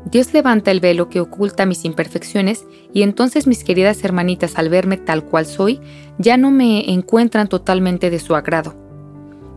[0.06, 4.98] Dios levanta el velo que oculta mis imperfecciones y entonces mis queridas hermanitas al verme
[4.98, 5.82] tal cual soy
[6.18, 8.86] ya no me encuentran totalmente de su agrado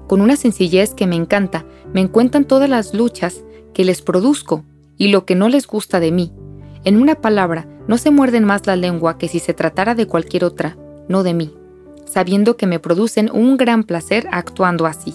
[0.09, 4.65] con una sencillez que me encanta, me encuentran todas las luchas que les produzco
[4.97, 6.33] y lo que no les gusta de mí.
[6.85, 10.45] En una palabra, no se muerden más la lengua que si se tratara de cualquier
[10.45, 10.77] otra,
[11.09, 11.55] no de mí,
[12.07, 15.15] sabiendo que me producen un gran placer actuando así.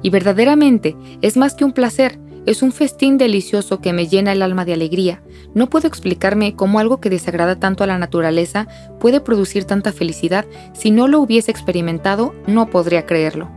[0.00, 4.42] Y verdaderamente es más que un placer, es un festín delicioso que me llena el
[4.42, 5.22] alma de alegría.
[5.54, 8.68] No puedo explicarme cómo algo que desagrada tanto a la naturaleza
[9.00, 10.44] puede producir tanta felicidad.
[10.74, 13.48] Si no lo hubiese experimentado, no podría creerlo.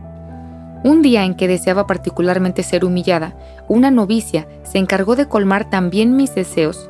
[0.84, 3.36] Un día en que deseaba particularmente ser humillada,
[3.68, 6.88] una novicia se encargó de colmar también mis deseos,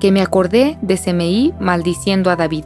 [0.00, 2.64] que me acordé de Semeí maldiciendo a David.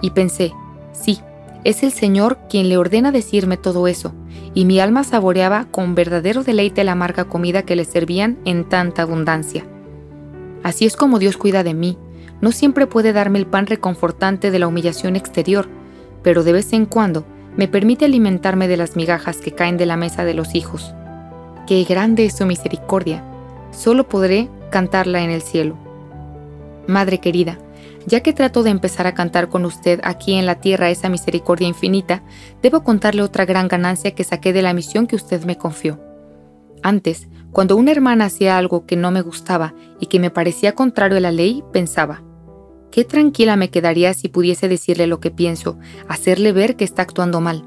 [0.00, 0.52] Y pensé,
[0.92, 1.18] sí,
[1.64, 4.14] es el Señor quien le ordena decirme todo eso,
[4.54, 9.02] y mi alma saboreaba con verdadero deleite la amarga comida que le servían en tanta
[9.02, 9.64] abundancia.
[10.62, 11.98] Así es como Dios cuida de mí.
[12.40, 15.68] No siempre puede darme el pan reconfortante de la humillación exterior,
[16.22, 17.24] pero de vez en cuando
[17.56, 20.94] me permite alimentarme de las migajas que caen de la mesa de los hijos.
[21.66, 23.24] Qué grande es su misericordia.
[23.70, 25.76] Solo podré cantarla en el cielo.
[26.86, 27.58] Madre querida,
[28.06, 31.68] ya que trato de empezar a cantar con usted aquí en la tierra esa misericordia
[31.68, 32.22] infinita,
[32.62, 36.00] debo contarle otra gran ganancia que saqué de la misión que usted me confió.
[36.82, 41.16] Antes, cuando una hermana hacía algo que no me gustaba y que me parecía contrario
[41.16, 42.22] a la ley, pensaba,
[42.90, 47.40] qué tranquila me quedaría si pudiese decirle lo que pienso, hacerle ver que está actuando
[47.40, 47.64] mal.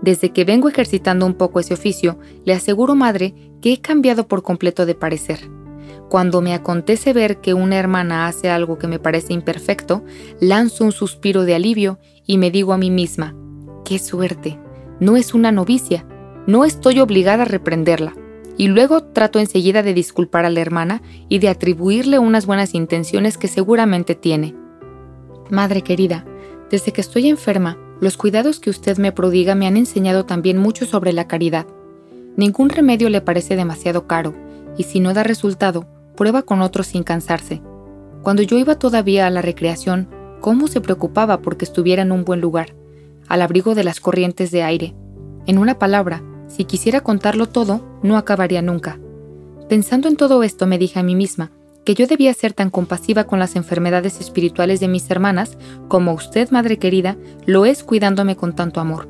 [0.00, 4.42] Desde que vengo ejercitando un poco ese oficio, le aseguro, madre, que he cambiado por
[4.42, 5.50] completo de parecer.
[6.08, 10.04] Cuando me acontece ver que una hermana hace algo que me parece imperfecto,
[10.40, 13.34] lanzo un suspiro de alivio y me digo a mí misma,
[13.84, 14.58] qué suerte,
[15.00, 16.06] no es una novicia,
[16.46, 18.14] no estoy obligada a reprenderla.
[18.56, 23.36] Y luego trato enseguida de disculpar a la hermana y de atribuirle unas buenas intenciones
[23.36, 24.54] que seguramente tiene.
[25.50, 26.24] Madre querida,
[26.70, 30.86] desde que estoy enferma, los cuidados que usted me prodiga me han enseñado también mucho
[30.86, 31.66] sobre la caridad.
[32.36, 34.34] Ningún remedio le parece demasiado caro,
[34.76, 37.62] y si no da resultado, prueba con otros sin cansarse.
[38.22, 40.08] Cuando yo iba todavía a la recreación,
[40.40, 42.74] cómo se preocupaba porque estuviera en un buen lugar,
[43.28, 44.94] al abrigo de las corrientes de aire.
[45.46, 48.98] En una palabra, si quisiera contarlo todo, no acabaría nunca.
[49.68, 51.50] Pensando en todo esto, me dije a mí misma
[51.84, 55.58] que yo debía ser tan compasiva con las enfermedades espirituales de mis hermanas
[55.88, 59.08] como usted, madre querida, lo es cuidándome con tanto amor.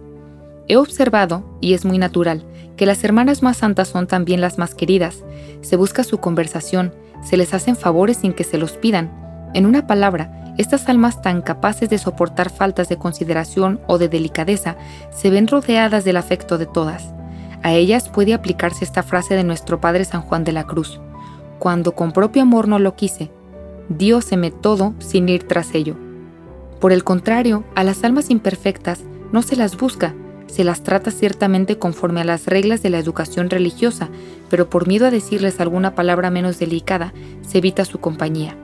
[0.67, 2.45] He observado, y es muy natural,
[2.77, 5.25] que las hermanas más santas son también las más queridas.
[5.61, 9.11] Se busca su conversación, se les hacen favores sin que se los pidan.
[9.55, 14.77] En una palabra, estas almas tan capaces de soportar faltas de consideración o de delicadeza
[15.11, 17.13] se ven rodeadas del afecto de todas.
[17.63, 21.01] A ellas puede aplicarse esta frase de nuestro Padre San Juan de la Cruz.
[21.59, 23.31] Cuando con propio amor no lo quise,
[24.37, 25.97] me todo sin ir tras ello.
[26.81, 29.01] Por el contrario, a las almas imperfectas
[29.33, 30.15] no se las busca,
[30.55, 34.09] se las trata ciertamente conforme a las reglas de la educación religiosa,
[34.49, 37.13] pero por miedo a decirles alguna palabra menos delicada,
[37.43, 38.57] se evita su compañía.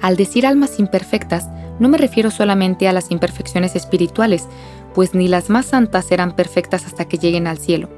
[0.00, 4.48] Al decir almas imperfectas, no me refiero solamente a las imperfecciones espirituales,
[4.92, 7.88] pues ni las más santas serán perfectas hasta que lleguen al cielo.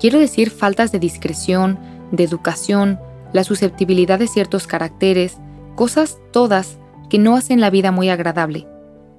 [0.00, 1.78] Quiero decir faltas de discreción,
[2.10, 2.98] de educación,
[3.34, 5.36] la susceptibilidad de ciertos caracteres,
[5.74, 6.78] cosas todas
[7.10, 8.66] que no hacen la vida muy agradable.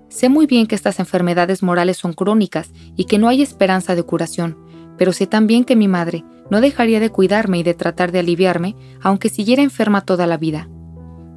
[0.10, 4.04] Sé muy bien que estas enfermedades morales son crónicas y que no hay esperanza de
[4.04, 4.58] curación,
[4.98, 8.76] pero sé también que mi madre no dejaría de cuidarme y de tratar de aliviarme,
[9.02, 10.70] aunque siguiera enferma toda la vida.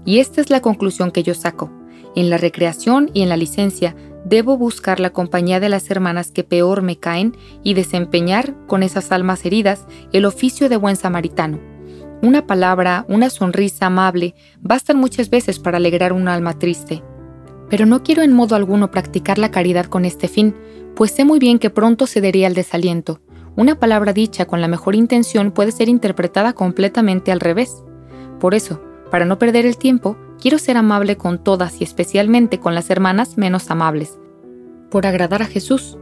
[0.04, 1.70] Y esta es la conclusión que yo saco.
[2.14, 6.44] En la recreación y en la licencia debo buscar la compañía de las hermanas que
[6.44, 11.58] peor me caen y desempeñar con esas almas heridas el oficio de buen samaritano.
[12.22, 17.02] Una palabra, una sonrisa amable bastan muchas veces para alegrar un alma triste
[17.70, 20.54] pero no quiero en modo alguno practicar la caridad con este fin,
[20.96, 23.20] pues sé muy bien que pronto cedería al desaliento.
[23.56, 27.82] Una palabra dicha con la mejor intención puede ser interpretada completamente al revés.
[28.40, 32.74] Por eso, para no perder el tiempo, quiero ser amable con todas y especialmente con
[32.74, 34.18] las hermanas menos amables,
[34.90, 35.96] por agradar a Jesús,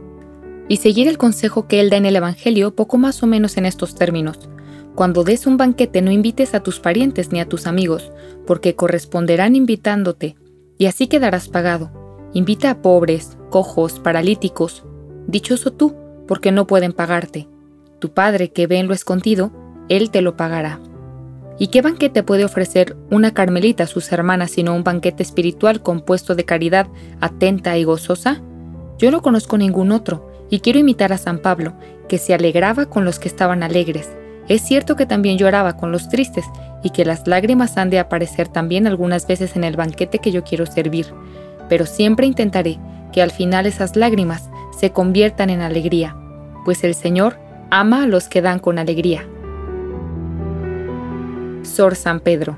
[0.67, 3.65] y seguir el consejo que él da en el Evangelio poco más o menos en
[3.65, 4.49] estos términos.
[4.95, 8.11] Cuando des un banquete no invites a tus parientes ni a tus amigos,
[8.45, 10.35] porque corresponderán invitándote
[10.79, 11.91] y así quedarás pagado.
[12.33, 14.83] Invita a pobres, cojos, paralíticos.
[15.27, 15.95] Dichoso tú,
[16.27, 17.47] porque no pueden pagarte.
[17.99, 19.51] Tu Padre que ve en lo escondido,
[19.89, 20.79] Él te lo pagará.
[21.59, 26.33] ¿Y qué banquete puede ofrecer una carmelita a sus hermanas sino un banquete espiritual compuesto
[26.33, 26.87] de caridad
[27.19, 28.41] atenta y gozosa?
[28.97, 31.73] Yo no conozco ningún otro, y quiero imitar a San Pablo,
[32.07, 34.09] que se alegraba con los que estaban alegres.
[34.47, 36.45] Es cierto que también lloraba con los tristes,
[36.83, 40.43] y que las lágrimas han de aparecer también algunas veces en el banquete que yo
[40.43, 41.07] quiero servir,
[41.67, 42.79] pero siempre intentaré
[43.11, 46.15] que al final esas lágrimas se conviertan en alegría,
[46.65, 47.37] pues el Señor
[47.69, 49.25] ama a los que dan con alegría.
[51.63, 52.57] Sor San Pedro.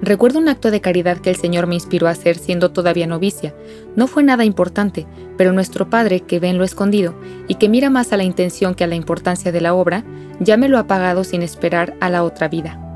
[0.00, 3.54] Recuerdo un acto de caridad que el Señor me inspiró a hacer siendo todavía novicia.
[3.96, 7.14] No fue nada importante, pero nuestro Padre, que ve en lo escondido
[7.48, 10.04] y que mira más a la intención que a la importancia de la obra,
[10.38, 12.87] ya me lo ha pagado sin esperar a la otra vida.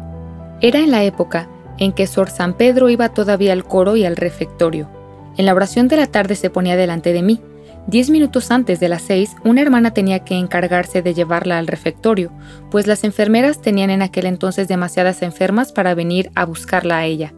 [0.62, 4.16] Era en la época en que Sor San Pedro iba todavía al coro y al
[4.16, 4.88] refectorio.
[5.36, 7.40] En la oración de la tarde se ponía delante de mí,
[7.88, 12.30] Diez minutos antes de las seis, una hermana tenía que encargarse de llevarla al refectorio,
[12.70, 17.34] pues las enfermeras tenían en aquel entonces demasiadas enfermas para venir a buscarla a ella.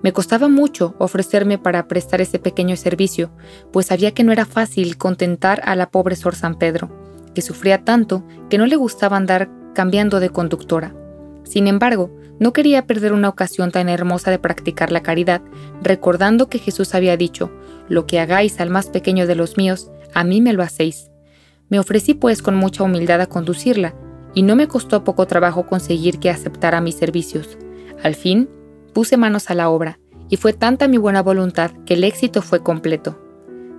[0.00, 3.32] Me costaba mucho ofrecerme para prestar ese pequeño servicio,
[3.72, 6.90] pues sabía que no era fácil contentar a la pobre Sor San Pedro,
[7.34, 10.94] que sufría tanto que no le gustaba andar cambiando de conductora.
[11.44, 15.42] Sin embargo, no quería perder una ocasión tan hermosa de practicar la caridad,
[15.82, 17.52] recordando que Jesús había dicho,
[17.88, 21.10] lo que hagáis al más pequeño de los míos, a mí me lo hacéis.
[21.68, 23.94] Me ofrecí pues con mucha humildad a conducirla,
[24.34, 27.56] y no me costó poco trabajo conseguir que aceptara mis servicios.
[28.02, 28.48] Al fin,
[28.92, 32.62] puse manos a la obra, y fue tanta mi buena voluntad que el éxito fue
[32.62, 33.20] completo.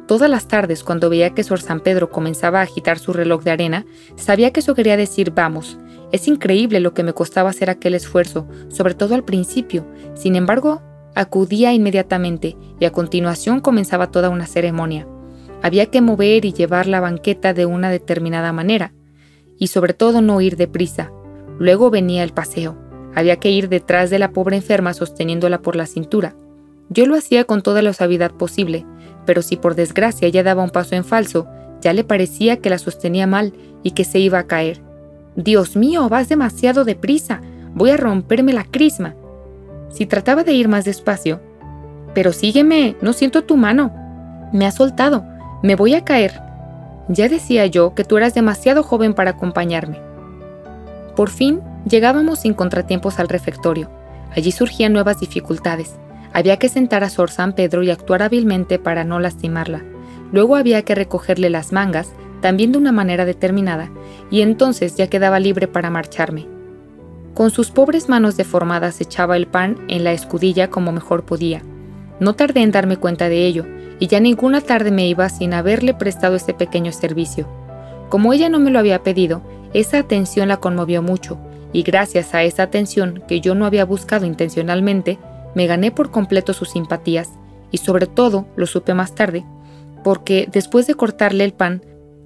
[0.08, 3.52] Todas las tardes, cuando veía que Sor San Pedro comenzaba a agitar su reloj de
[3.52, 5.80] arena, sabía que eso quería decir vamos.
[6.16, 9.86] Es increíble lo que me costaba hacer aquel esfuerzo, sobre todo al principio.
[10.16, 10.82] Sin embargo,
[11.16, 15.08] Acudía inmediatamente y a continuación comenzaba toda una ceremonia.
[15.64, 18.92] Había que mover y llevar la banqueta de una determinada manera,
[19.58, 21.14] y sobre todo no ir deprisa.
[21.58, 22.78] Luego venía el paseo.
[23.16, 26.36] Había que ir detrás de la pobre enferma sosteniéndola por la cintura.
[26.90, 28.86] Yo lo hacía con toda la suavidad posible,
[29.26, 31.48] pero si por desgracia ella daba un paso en falso,
[31.80, 34.82] ya le parecía que la sostenía mal y que se iba a caer.
[35.36, 37.42] Dios mío, vas demasiado deprisa.
[37.74, 39.16] Voy a romperme la crisma.
[39.90, 41.42] Si trataba de ir más despacio,
[42.14, 43.92] pero sígueme, no siento tu mano.
[44.54, 45.26] Me has soltado,
[45.62, 46.42] me voy a caer.
[47.10, 50.00] Ya decía yo que tú eras demasiado joven para acompañarme.
[51.16, 53.90] Por fin, llegábamos sin contratiempos al refectorio.
[54.36, 55.96] Allí surgían nuevas dificultades.
[56.34, 59.84] Había que sentar a Sor San Pedro y actuar hábilmente para no lastimarla.
[60.32, 62.10] Luego había que recogerle las mangas,
[62.42, 63.90] también de una manera determinada,
[64.32, 66.48] y entonces ya quedaba libre para marcharme.
[67.34, 71.62] Con sus pobres manos deformadas echaba el pan en la escudilla como mejor podía.
[72.20, 73.66] No tardé en darme cuenta de ello,
[74.00, 77.48] y ya ninguna tarde me iba sin haberle prestado este pequeño servicio.
[78.10, 79.42] Como ella no me lo había pedido,
[79.74, 81.38] esa atención la conmovió mucho,
[81.74, 85.20] y gracias a esa atención que yo no había buscado intencionalmente,
[85.56, 87.32] me gané por completo sus simpatías,
[87.72, 89.44] y sobre todo, lo supe más tarde,
[90.04, 91.82] porque después de cortarle el pan,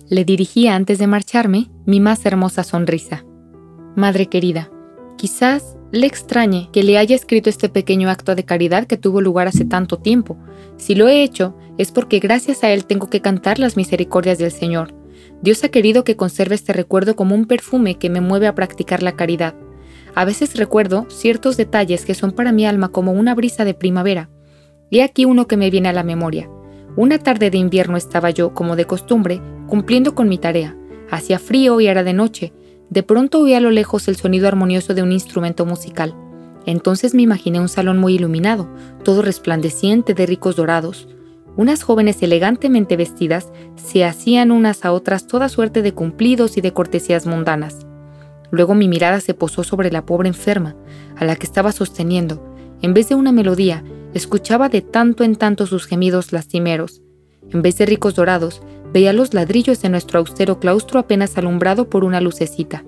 [0.09, 3.23] le dirigía antes de marcharme mi más hermosa sonrisa.
[3.95, 4.69] Madre querida,
[5.19, 9.49] Quizás le extrañe que le haya escrito este pequeño acto de caridad que tuvo lugar
[9.49, 10.37] hace tanto tiempo.
[10.77, 14.53] Si lo he hecho, es porque gracias a él tengo que cantar las misericordias del
[14.53, 14.95] Señor.
[15.41, 19.03] Dios ha querido que conserve este recuerdo como un perfume que me mueve a practicar
[19.03, 19.55] la caridad.
[20.15, 24.29] A veces recuerdo ciertos detalles que son para mi alma como una brisa de primavera.
[24.89, 26.49] Y aquí uno que me viene a la memoria.
[26.95, 30.75] Una tarde de invierno estaba yo, como de costumbre, cumpliendo con mi tarea.
[31.09, 32.53] Hacía frío y era de noche,
[32.89, 36.15] de pronto oí a lo lejos el sonido armonioso de un instrumento musical.
[36.65, 38.67] Entonces me imaginé un salón muy iluminado,
[39.03, 41.07] todo resplandeciente de ricos dorados.
[41.55, 46.73] Unas jóvenes elegantemente vestidas se hacían unas a otras toda suerte de cumplidos y de
[46.73, 47.85] cortesías mundanas.
[48.51, 50.75] Luego mi mirada se posó sobre la pobre enferma,
[51.15, 52.43] a la que estaba sosteniendo.
[52.81, 57.01] En vez de una melodía, escuchaba de tanto en tanto sus gemidos lastimeros.
[57.51, 58.61] En vez de ricos dorados,
[58.93, 62.83] Veía los ladrillos de nuestro austero claustro apenas alumbrado por una lucecita.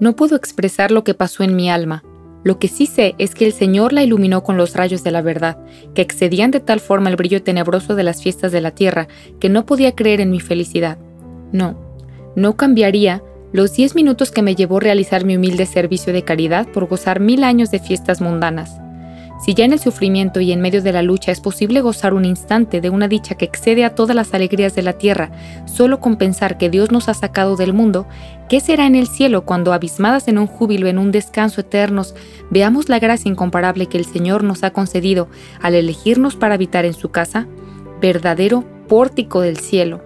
[0.00, 2.04] No puedo expresar lo que pasó en mi alma.
[2.44, 5.22] Lo que sí sé es que el Señor la iluminó con los rayos de la
[5.22, 5.58] verdad,
[5.94, 9.06] que excedían de tal forma el brillo tenebroso de las fiestas de la tierra
[9.38, 10.98] que no podía creer en mi felicidad.
[11.52, 11.78] No,
[12.34, 16.86] no cambiaría los diez minutos que me llevó realizar mi humilde servicio de caridad por
[16.86, 18.72] gozar mil años de fiestas mundanas.
[19.44, 22.24] Si ya en el sufrimiento y en medio de la lucha es posible gozar un
[22.24, 25.32] instante de una dicha que excede a todas las alegrías de la tierra,
[25.64, 28.06] solo con pensar que Dios nos ha sacado del mundo,
[28.48, 32.14] ¿qué será en el cielo cuando, abismadas en un júbilo, en un descanso eternos,
[32.50, 35.28] veamos la gracia incomparable que el Señor nos ha concedido
[35.60, 37.48] al elegirnos para habitar en su casa?
[38.00, 40.04] Verdadero pórtico del cielo.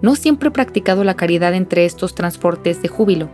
[0.00, 3.28] No siempre he practicado la caridad entre estos transportes de júbilo,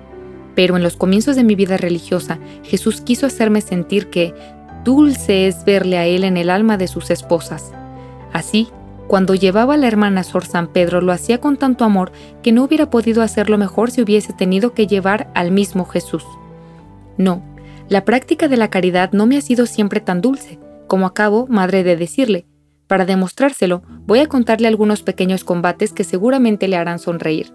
[0.57, 4.34] pero en los comienzos de mi vida religiosa, Jesús quiso hacerme sentir que,
[4.87, 7.72] dulce es verle a él en el alma de sus esposas.
[8.32, 8.68] Así,
[9.09, 12.12] cuando llevaba a la hermana Sor San Pedro lo hacía con tanto amor
[12.43, 16.24] que no hubiera podido hacerlo mejor si hubiese tenido que llevar al mismo Jesús.
[17.18, 17.43] No,
[17.89, 21.82] la práctica de la caridad no me ha sido siempre tan dulce, como acabo, madre,
[21.82, 22.47] de decirle.
[22.87, 27.53] Para demostrárselo, voy a contarle algunos pequeños combates que seguramente le harán sonreír.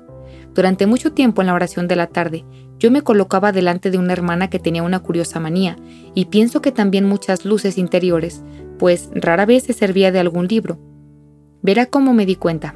[0.54, 2.45] Durante mucho tiempo en la oración de la tarde,
[2.78, 5.78] yo me colocaba delante de una hermana que tenía una curiosa manía,
[6.14, 8.43] y pienso que también muchas luces interiores,
[8.80, 10.80] pues rara vez se servía de algún libro.
[11.62, 12.76] Verá cómo me di cuenta.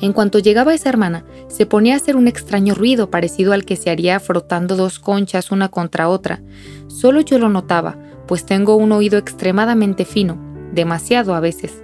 [0.00, 3.76] En cuanto llegaba esa hermana, se ponía a hacer un extraño ruido parecido al que
[3.76, 6.42] se haría frotando dos conchas una contra otra.
[6.88, 7.96] Solo yo lo notaba,
[8.26, 10.38] pues tengo un oído extremadamente fino,
[10.72, 11.82] demasiado a veces.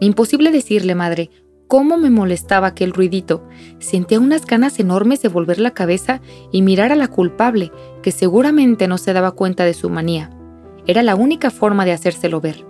[0.00, 1.30] Imposible decirle, madre,
[1.68, 3.46] cómo me molestaba aquel ruidito.
[3.78, 7.70] Sentía unas ganas enormes de volver la cabeza y mirar a la culpable,
[8.02, 10.30] que seguramente no se daba cuenta de su manía.
[10.86, 12.66] Era la única forma de hacérselo ver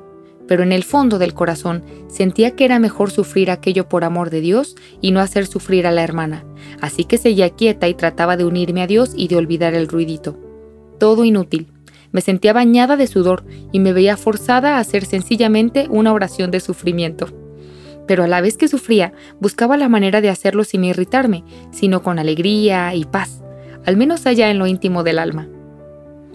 [0.49, 4.41] pero en el fondo del corazón sentía que era mejor sufrir aquello por amor de
[4.41, 6.45] Dios y no hacer sufrir a la hermana,
[6.81, 10.37] así que seguía quieta y trataba de unirme a Dios y de olvidar el ruidito.
[10.99, 11.69] Todo inútil.
[12.11, 16.61] Me sentía bañada de sudor y me veía forzada a hacer sencillamente una oración de
[16.61, 17.29] sufrimiento.
[18.09, 22.19] Pero a la vez que sufría, buscaba la manera de hacerlo sin irritarme, sino con
[22.19, 23.45] alegría y paz,
[23.87, 25.47] al menos allá en lo íntimo del alma.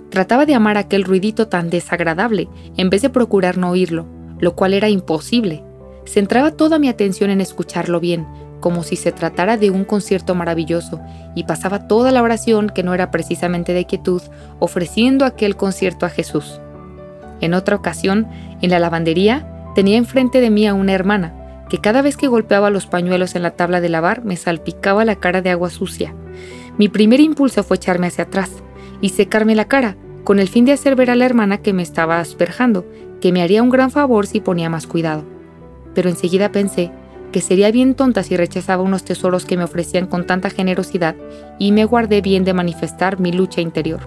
[0.10, 2.48] Trataba de amar aquel ruidito tan desagradable,
[2.78, 4.06] en vez de procurar no oírlo,
[4.40, 5.64] lo cual era imposible.
[6.06, 8.28] Centraba toda mi atención en escucharlo bien,
[8.60, 11.02] como si se tratara de un concierto maravilloso,
[11.34, 14.22] y pasaba toda la oración, que no era precisamente de quietud,
[14.60, 16.62] ofreciendo aquel concierto a Jesús.
[17.42, 18.28] En otra ocasión,
[18.62, 21.43] en la lavandería, tenía enfrente de mí a una hermana,
[21.74, 25.16] que cada vez que golpeaba los pañuelos en la tabla de lavar me salpicaba la
[25.16, 26.14] cara de agua sucia.
[26.78, 28.52] Mi primer impulso fue echarme hacia atrás
[29.02, 31.82] y secarme la cara, con el fin de hacer ver a la hermana que me
[31.82, 32.86] estaba asperjando,
[33.20, 35.24] que me haría un gran favor si ponía más cuidado.
[35.96, 36.92] Pero enseguida pensé
[37.32, 41.16] que sería bien tonta si rechazaba unos tesoros que me ofrecían con tanta generosidad
[41.58, 44.02] y me guardé bien de manifestar mi lucha interior.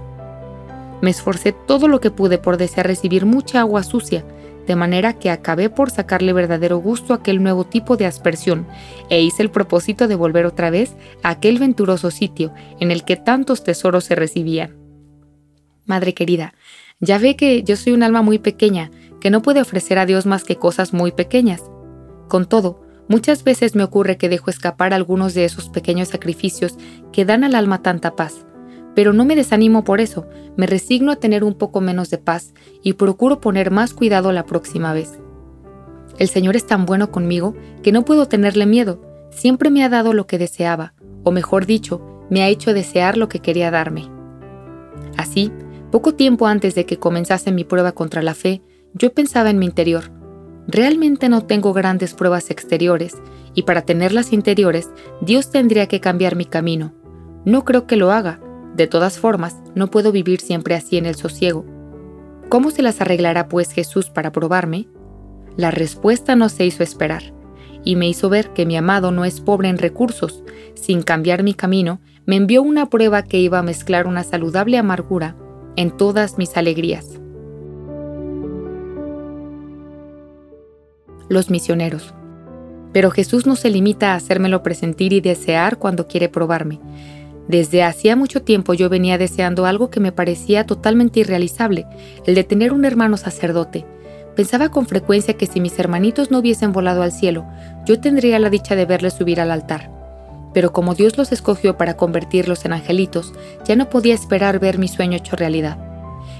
[1.01, 4.25] Me esforcé todo lo que pude por desear recibir mucha agua sucia,
[4.67, 8.67] de manera que acabé por sacarle verdadero gusto a aquel nuevo tipo de aspersión
[9.09, 13.17] e hice el propósito de volver otra vez a aquel venturoso sitio en el que
[13.17, 14.77] tantos tesoros se recibían.
[15.85, 16.55] Madre querida,
[17.01, 18.91] ya ve que yo soy un alma muy pequeña,
[19.21, 21.63] que no puede ofrecer a Dios más que cosas muy pequeñas.
[22.29, 26.77] Con todo, muchas veces me ocurre que dejo escapar algunos de esos pequeños sacrificios
[27.13, 28.47] que dan al alma tanta paz.
[28.97, 30.27] Pero no me desanimo por eso,
[30.57, 34.47] me resigno a tener un poco menos de paz y procuro poner más cuidado la
[34.47, 35.21] próxima vez.
[36.19, 40.15] El Señor es tan bueno conmigo que no puedo tenerle miedo, siempre me ha dado
[40.15, 40.95] lo que deseaba,
[41.25, 44.11] o mejor dicho, me ha hecho desear lo que quería darme.
[45.19, 45.53] Así,
[45.93, 48.63] poco tiempo antes de que comenzase mi prueba contra la fe,
[48.95, 50.11] yo pensaba en mi interior.
[50.69, 53.15] Realmente no tengo grandes pruebas exteriores,
[53.55, 54.89] y para tenerlas interiores,
[55.21, 56.95] Dios tendría que cambiar mi camino.
[57.45, 58.41] No creo que lo haga.
[58.77, 61.65] De todas formas, no puedo vivir siempre así en el sosiego.
[62.51, 64.87] ¿Cómo se las arreglará pues Jesús para probarme?
[65.57, 67.33] La respuesta no se hizo esperar,
[67.85, 70.43] y me hizo ver que mi amado no es pobre en recursos.
[70.75, 75.37] Sin cambiar mi camino, me envió una prueba que iba a mezclar una saludable amargura
[75.77, 77.19] en todas mis alegrías.
[81.31, 82.13] Los misioneros.
[82.93, 86.79] Pero Jesús no se limita a hacérmelo presentir y desear cuando quiere probarme.
[87.49, 91.87] Desde hacía mucho tiempo yo venía deseando algo que me parecía totalmente irrealizable,
[92.27, 93.87] el de tener un hermano sacerdote.
[94.35, 97.47] Pensaba con frecuencia que si mis hermanitos no hubiesen volado al cielo,
[97.87, 99.97] yo tendría la dicha de verles subir al altar
[100.57, 103.35] pero como Dios los escogió para convertirlos en angelitos,
[103.67, 105.77] ya no podía esperar ver mi sueño hecho realidad.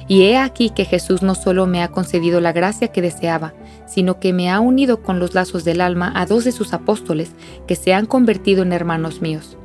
[0.09, 3.53] Y he aquí que Jesús no solo me ha concedido la gracia que deseaba,
[3.87, 7.33] sino que me ha unido con los lazos del alma a dos de sus apóstoles
[7.67, 9.59] que se han convertido en hermanos míos.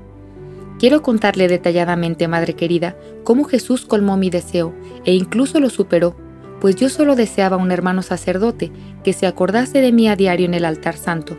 [0.82, 4.74] Quiero contarle detalladamente, Madre querida, cómo Jesús colmó mi deseo
[5.06, 6.16] e incluso lo superó,
[6.60, 8.72] pues yo solo deseaba un hermano sacerdote
[9.04, 11.38] que se acordase de mí a diario en el altar santo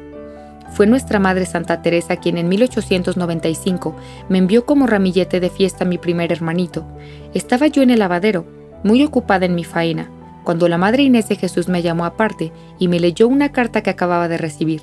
[0.73, 3.95] fue nuestra Madre Santa Teresa quien en 1895
[4.31, 6.87] me envió como ramillete de fiesta a mi primer hermanito.
[7.35, 8.47] Estaba yo en el lavadero,
[8.83, 10.11] muy ocupada en mi faena,
[10.45, 13.91] cuando la Madre Inés de Jesús me llamó aparte y me leyó una carta que
[13.91, 14.83] acababa de recibir.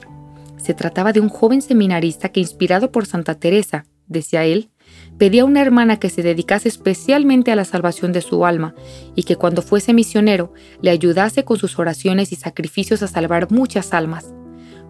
[0.57, 4.69] Se trataba de un joven seminarista que, inspirado por Santa Teresa, decía él,
[5.17, 8.75] pedía a una hermana que se dedicase especialmente a la salvación de su alma
[9.15, 13.93] y que cuando fuese misionero le ayudase con sus oraciones y sacrificios a salvar muchas
[13.93, 14.33] almas.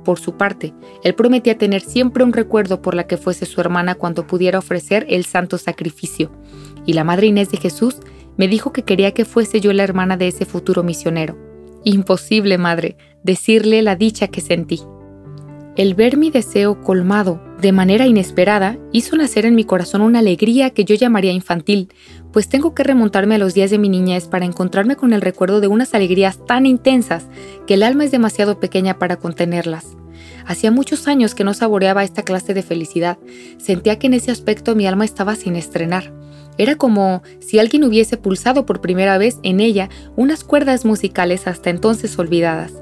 [0.04, 3.96] Por su parte, él prometía tener siempre un recuerdo por la que fuese su hermana
[3.96, 6.32] cuando pudiera ofrecer el santo sacrificio.
[6.86, 7.98] Y la Madre Inés de Jesús
[8.38, 11.38] me dijo que quería que fuese yo la hermana de ese futuro misionero.
[11.84, 14.82] Imposible, Madre, decirle la dicha que sentí.
[15.80, 20.72] El ver mi deseo colmado de manera inesperada hizo nacer en mi corazón una alegría
[20.72, 21.88] que yo llamaría infantil,
[22.34, 25.62] pues tengo que remontarme a los días de mi niñez para encontrarme con el recuerdo
[25.62, 27.28] de unas alegrías tan intensas
[27.66, 29.96] que el alma es demasiado pequeña para contenerlas.
[30.46, 33.18] Hacía muchos años que no saboreaba esta clase de felicidad.
[33.58, 36.12] Sentía que en ese aspecto mi alma estaba sin estrenar.
[36.58, 41.70] Era como si alguien hubiese pulsado por primera vez en ella unas cuerdas musicales hasta
[41.70, 42.74] entonces olvidadas.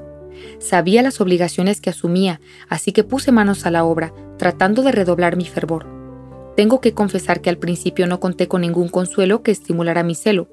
[0.58, 5.36] Sabía las obligaciones que asumía, así que puse manos a la obra, tratando de redoblar
[5.36, 5.86] mi fervor.
[6.56, 10.48] Tengo que confesar que al principio no conté con ningún consuelo que estimulara mi celo.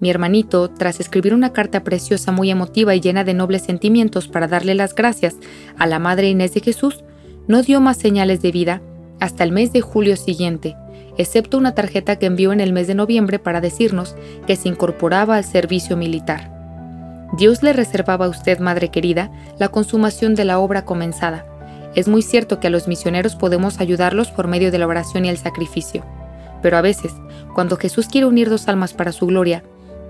[0.00, 4.48] Mi hermanito, tras escribir una carta preciosa muy emotiva y llena de nobles sentimientos para
[4.48, 5.36] darle las gracias
[5.78, 7.04] a la Madre Inés de Jesús,
[7.46, 8.82] no dio más señales de vida
[9.20, 10.76] hasta el mes de julio siguiente,
[11.16, 14.16] excepto una tarjeta que envió en el mes de noviembre para decirnos
[14.46, 16.53] que se incorporaba al servicio militar.
[17.36, 21.44] Dios le reservaba a usted, Madre querida, la consumación de la obra comenzada.
[21.96, 25.30] Es muy cierto que a los misioneros podemos ayudarlos por medio de la oración y
[25.30, 26.04] el sacrificio,
[26.62, 27.12] pero a veces,
[27.52, 29.64] cuando Jesús quiere unir dos almas para su gloria,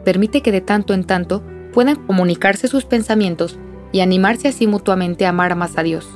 [0.04, 3.58] permite que de tanto en tanto puedan comunicarse sus pensamientos
[3.90, 6.06] y animarse así mutuamente a amar más a Dios.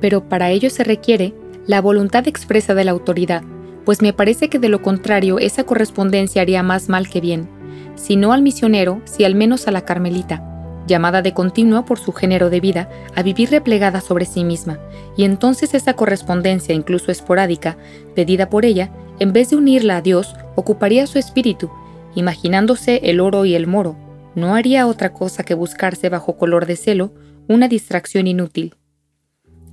[0.00, 1.34] Pero para ello se requiere
[1.66, 3.42] la voluntad expresa de la autoridad,
[3.86, 7.48] pues me parece que de lo contrario esa correspondencia haría más mal que bien,
[7.94, 10.42] si no al misionero, si al menos a la carmelita,
[10.86, 14.78] llamada de continuo por su género de vida a vivir replegada sobre sí misma,
[15.16, 17.76] y entonces esa correspondencia, incluso esporádica,
[18.14, 21.70] pedida por ella, en vez de unirla a Dios, ocuparía su espíritu
[22.14, 23.96] imaginándose el oro y el moro,
[24.34, 27.12] no haría otra cosa que buscarse bajo color de celo
[27.48, 28.74] una distracción inútil.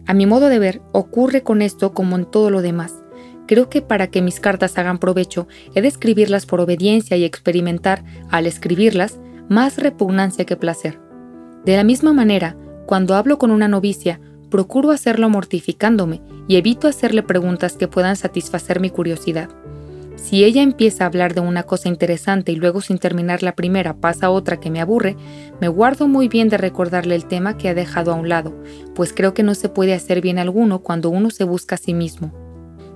[0.06, 3.01] A mi modo de ver, ocurre con esto como en todo lo demás.
[3.52, 5.46] Creo que para que mis cartas hagan provecho,
[5.76, 11.02] he de escribirlas por obediencia y experimentar, al escribirlas, más repugnancia que placer.
[11.66, 17.24] De la misma manera, cuando hablo con una novicia, procuro hacerlo mortificándome y evito hacerle
[17.24, 19.50] preguntas que puedan satisfacer mi curiosidad.
[20.16, 23.96] Si ella empieza a hablar de una cosa interesante y luego sin terminar la primera
[23.96, 25.18] pasa otra que me aburre,
[25.60, 28.56] me guardo muy bien de recordarle el tema que ha dejado a un lado,
[28.96, 31.94] pues creo que no se puede hacer bien alguno cuando uno se busca a sí
[31.94, 32.41] mismo.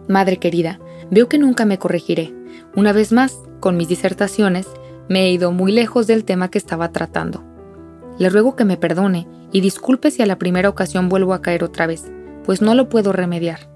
[0.08, 0.80] Madre querida,
[1.10, 2.34] veo que nunca me corregiré.
[2.76, 4.68] Una vez más, con mis disertaciones,
[5.10, 7.44] me he ido muy lejos del tema que estaba tratando.
[8.18, 11.64] Le ruego que me perdone y disculpe si a la primera ocasión vuelvo a caer
[11.64, 12.06] otra vez,
[12.44, 13.70] pues no lo puedo remediar.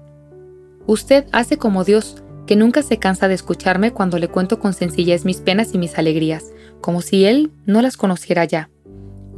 [0.86, 5.24] Usted hace como Dios, que nunca se cansa de escucharme cuando le cuento con sencillez
[5.24, 8.70] mis penas y mis alegrías, como si él no las conociera ya.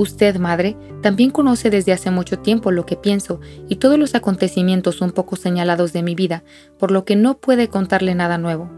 [0.03, 3.38] Usted, madre, también conoce desde hace mucho tiempo lo que pienso
[3.68, 6.42] y todos los acontecimientos un poco señalados de mi vida,
[6.76, 8.68] por lo que no puede contarle nada nuevo.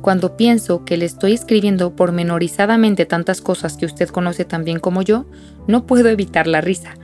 [0.00, 5.02] Cuando pienso que le estoy escribiendo pormenorizadamente tantas cosas que usted conoce tan bien como
[5.02, 5.26] yo,
[5.66, 6.94] no puedo evitar la risa.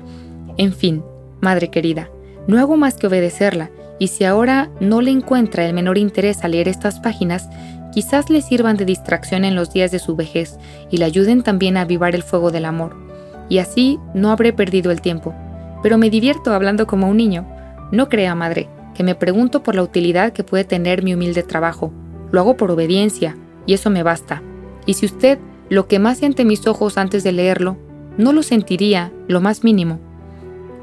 [0.57, 1.05] En fin,
[1.43, 2.09] madre querida,
[2.47, 6.49] no hago más que obedecerla y si ahora no le encuentra el menor interés a
[6.49, 7.47] leer estas páginas,
[7.93, 10.57] quizás le sirvan de distracción en los días de su vejez
[10.91, 13.08] y le ayuden también a avivar el fuego del amor.
[13.49, 15.35] Y así no habré perdido el tiempo.
[15.83, 17.47] Pero me divierto hablando como un niño.
[17.93, 21.93] No crea, madre, que me pregunto por la utilidad que puede tener mi humilde trabajo.
[22.31, 24.43] Lo hago por obediencia, y eso me basta.
[24.87, 25.39] Y si usted
[25.69, 27.77] lo que más siente mis ojos antes de leerlo,
[28.17, 30.01] no lo sentiría, lo más mínimo.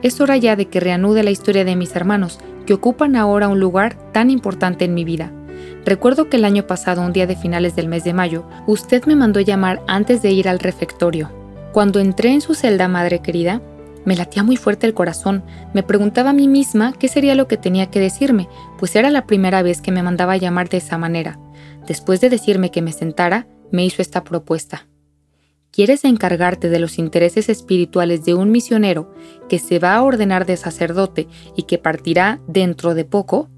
[0.02, 3.60] Es hora ya de que reanude la historia de mis hermanos, que ocupan ahora un
[3.60, 5.32] lugar tan importante en mi vida.
[5.86, 9.16] Recuerdo que el año pasado, un día de finales del mes de mayo, usted me
[9.16, 11.30] mandó llamar antes de ir al refectorio.
[11.76, 13.62] Cuando entré en su celda, madre querida,
[14.06, 15.44] me latía muy fuerte el corazón.
[15.74, 18.48] Me preguntaba a mí misma qué sería lo que tenía que decirme,
[18.80, 21.38] pues era la primera vez que me mandaba llamar de esa manera.
[21.86, 24.88] Después de decirme que me sentara, me hizo esta propuesta.
[25.70, 29.14] ¿Quieres encargarte de los intereses espirituales de un misionero
[29.50, 33.50] que se va a ordenar de sacerdote y que partirá dentro de poco?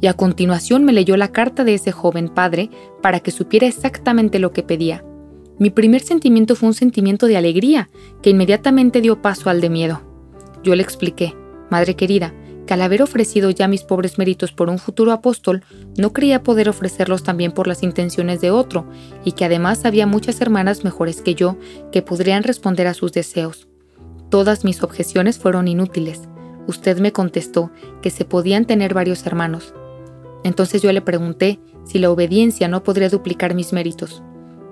[0.00, 2.70] Y a continuación me leyó la carta de ese joven padre
[3.02, 5.02] para que supiera exactamente lo que pedía.
[5.58, 7.88] Mi primer sentimiento fue un sentimiento de alegría,
[8.22, 10.02] que inmediatamente dio paso al de miedo.
[10.62, 11.34] Yo le expliqué,
[11.70, 12.32] Madre querida,
[12.66, 15.64] que al haber ofrecido ya mis pobres méritos por un futuro apóstol,
[15.96, 18.86] no creía poder ofrecerlos también por las intenciones de otro,
[19.24, 21.56] y que además había muchas hermanas mejores que yo
[21.92, 23.68] que podrían responder a sus deseos.
[24.30, 26.28] Todas mis objeciones fueron inútiles.
[26.66, 27.70] Usted me contestó
[28.02, 29.72] que se podían tener varios hermanos.
[30.44, 34.22] Entonces yo le pregunté si la obediencia no podría duplicar mis méritos.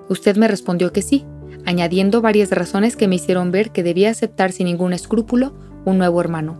[0.09, 1.25] Usted me respondió que sí,
[1.65, 5.53] añadiendo varias razones que me hicieron ver que debía aceptar sin ningún escrúpulo
[5.85, 6.57] un nuevo hermano.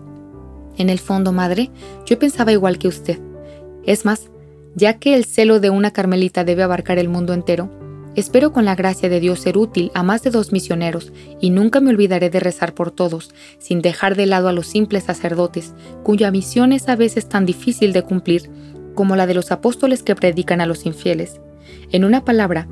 [0.77, 1.71] En el fondo, madre,
[2.05, 3.19] yo pensaba igual que usted.
[3.85, 4.29] Es más,
[4.75, 7.69] ya que el celo de una carmelita debe abarcar el mundo entero,
[8.15, 11.79] espero con la gracia de Dios ser útil a más de dos misioneros y nunca
[11.79, 15.73] me olvidaré de rezar por todos, sin dejar de lado a los simples sacerdotes,
[16.03, 18.49] cuya misión es a veces tan difícil de cumplir
[18.93, 21.39] como la de los apóstoles que predican a los infieles.
[21.91, 22.67] En una palabra,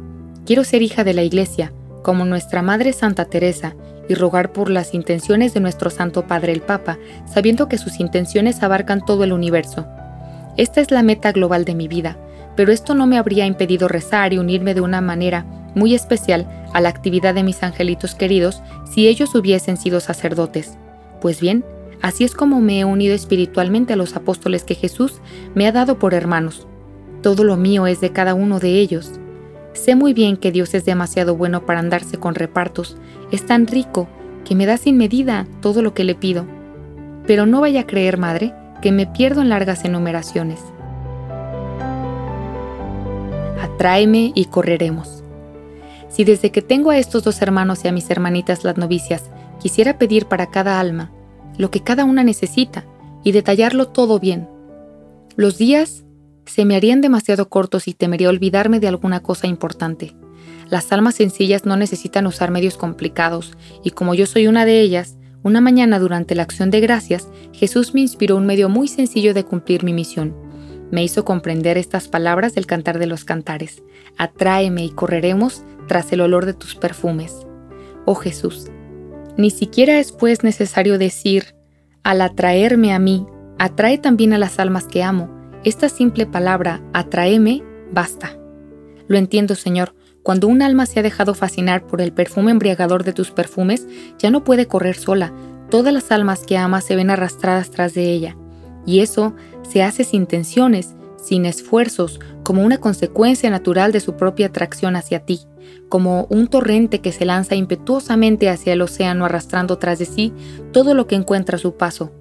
[0.46, 1.74] quiero ser hija de la Iglesia,
[2.04, 3.76] como nuestra Madre Santa Teresa,
[4.08, 8.62] y rogar por las intenciones de nuestro Santo Padre el Papa, sabiendo que sus intenciones
[8.62, 9.88] abarcan todo el universo.
[10.58, 12.18] Esta es la meta global de mi vida,
[12.56, 16.80] pero esto no me habría impedido rezar y unirme de una manera muy especial a
[16.82, 20.78] la actividad de mis angelitos queridos si ellos hubiesen sido sacerdotes.
[21.20, 21.66] Pues bien,
[22.02, 25.22] así es como me he unido espiritualmente a los apóstoles que Jesús
[25.54, 26.68] me ha dado por hermanos.
[27.22, 29.20] Todo lo mío es de cada uno de ellos.
[29.76, 32.96] Sé muy bien que Dios es demasiado bueno para andarse con repartos,
[33.32, 34.08] es tan rico
[34.46, 36.46] que me da sin medida todo lo que le pido.
[37.28, 40.62] Pero no vaya a creer, madre, que me pierdo en largas enumeraciones.
[43.62, 45.24] Atráeme y correremos.
[46.08, 49.98] Si desde que tengo a estos dos hermanos y a mis hermanitas las novicias quisiera
[49.98, 51.12] pedir para cada alma
[51.58, 52.86] lo que cada una necesita
[53.24, 54.48] y detallarlo todo bien,
[55.36, 56.05] los días
[56.46, 60.16] se me harían demasiado cortos y temería olvidarme de alguna cosa importante.
[60.70, 65.18] Las almas sencillas no necesitan usar medios complicados, y como yo soy una de ellas,
[65.44, 69.44] una mañana durante la acción de gracias, Jesús me inspiró un medio muy sencillo de
[69.44, 70.36] cumplir mi misión.
[70.92, 73.84] Me hizo comprender estas palabras del cantar de los cantares.
[74.18, 77.46] Atráeme y correremos tras el olor de tus perfumes.
[78.06, 78.72] Oh Jesús,
[79.38, 81.56] ni siquiera es pues necesario decir,
[82.04, 83.26] al atraerme a mí,
[83.60, 85.30] atrae también a las almas que amo,
[85.66, 88.38] esta simple palabra, atráeme, basta.
[89.08, 89.96] Lo entiendo, Señor.
[90.22, 93.88] Cuando un alma se ha dejado fascinar por el perfume embriagador de tus perfumes,
[94.20, 95.34] ya no puede correr sola.
[95.72, 98.38] Todas las almas que ama se ven arrastradas tras de ella.
[98.86, 99.36] Y eso
[99.68, 105.26] se hace sin tensiones, sin esfuerzos, como una consecuencia natural de su propia atracción hacia
[105.26, 105.42] ti,
[105.90, 110.32] como un torrente que se lanza impetuosamente hacia el océano arrastrando tras de sí
[110.72, 112.12] todo lo que encuentra a su paso.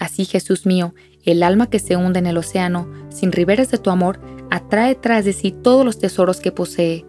[0.00, 0.94] Así, Jesús mío,
[1.24, 5.24] el alma que se hunde en el océano, sin riberas de tu amor, atrae tras
[5.24, 7.04] de sí todos los tesoros que posee.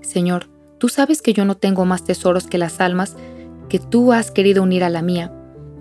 [0.00, 0.48] Señor,
[0.78, 3.16] tú sabes que yo no tengo más tesoros que las almas
[3.68, 5.32] que tú has querido unir a la mía.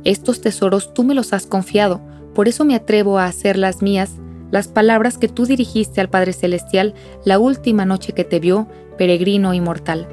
[0.03, 2.01] Estos tesoros tú me los has confiado,
[2.33, 4.11] por eso me atrevo a hacer las mías
[4.51, 6.93] las palabras que tú dirigiste al Padre Celestial
[7.25, 8.67] la última noche que te vio,
[8.97, 10.07] peregrino y mortal,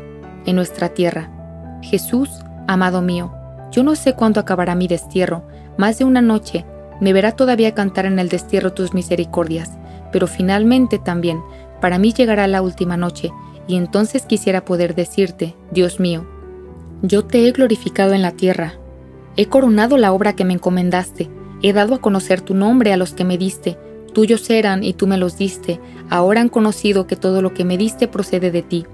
[0.47, 1.31] en nuestra tierra.
[1.83, 2.31] Jesús,
[2.69, 3.33] amado mío,
[3.73, 5.43] yo no sé cuándo acabará mi destierro,
[5.77, 6.65] más de una noche
[7.01, 9.71] me verá todavía cantar en el destierro tus misericordias,
[10.13, 11.41] pero finalmente también
[11.81, 13.31] para mí llegará la última noche,
[13.67, 16.27] y entonces quisiera poder decirte, Dios mío,
[17.03, 18.75] yo te he glorificado en la tierra,
[19.37, 21.31] he coronado la obra que me encomendaste,
[21.63, 23.79] he dado a conocer tu nombre a los que me diste,
[24.13, 25.81] tuyos eran y tú me los diste,
[26.11, 28.87] ahora han conocido que todo lo que me diste procede de ti,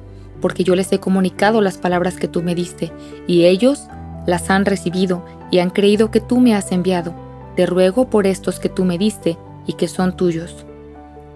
[0.43, 2.93] porque yo les he comunicado las palabras que tú me diste,
[3.27, 3.87] y ellos
[4.27, 7.24] las han recibido y han creído que tú me has enviado.
[7.57, 10.67] Te ruego por estos que tú me diste y que son tuyos.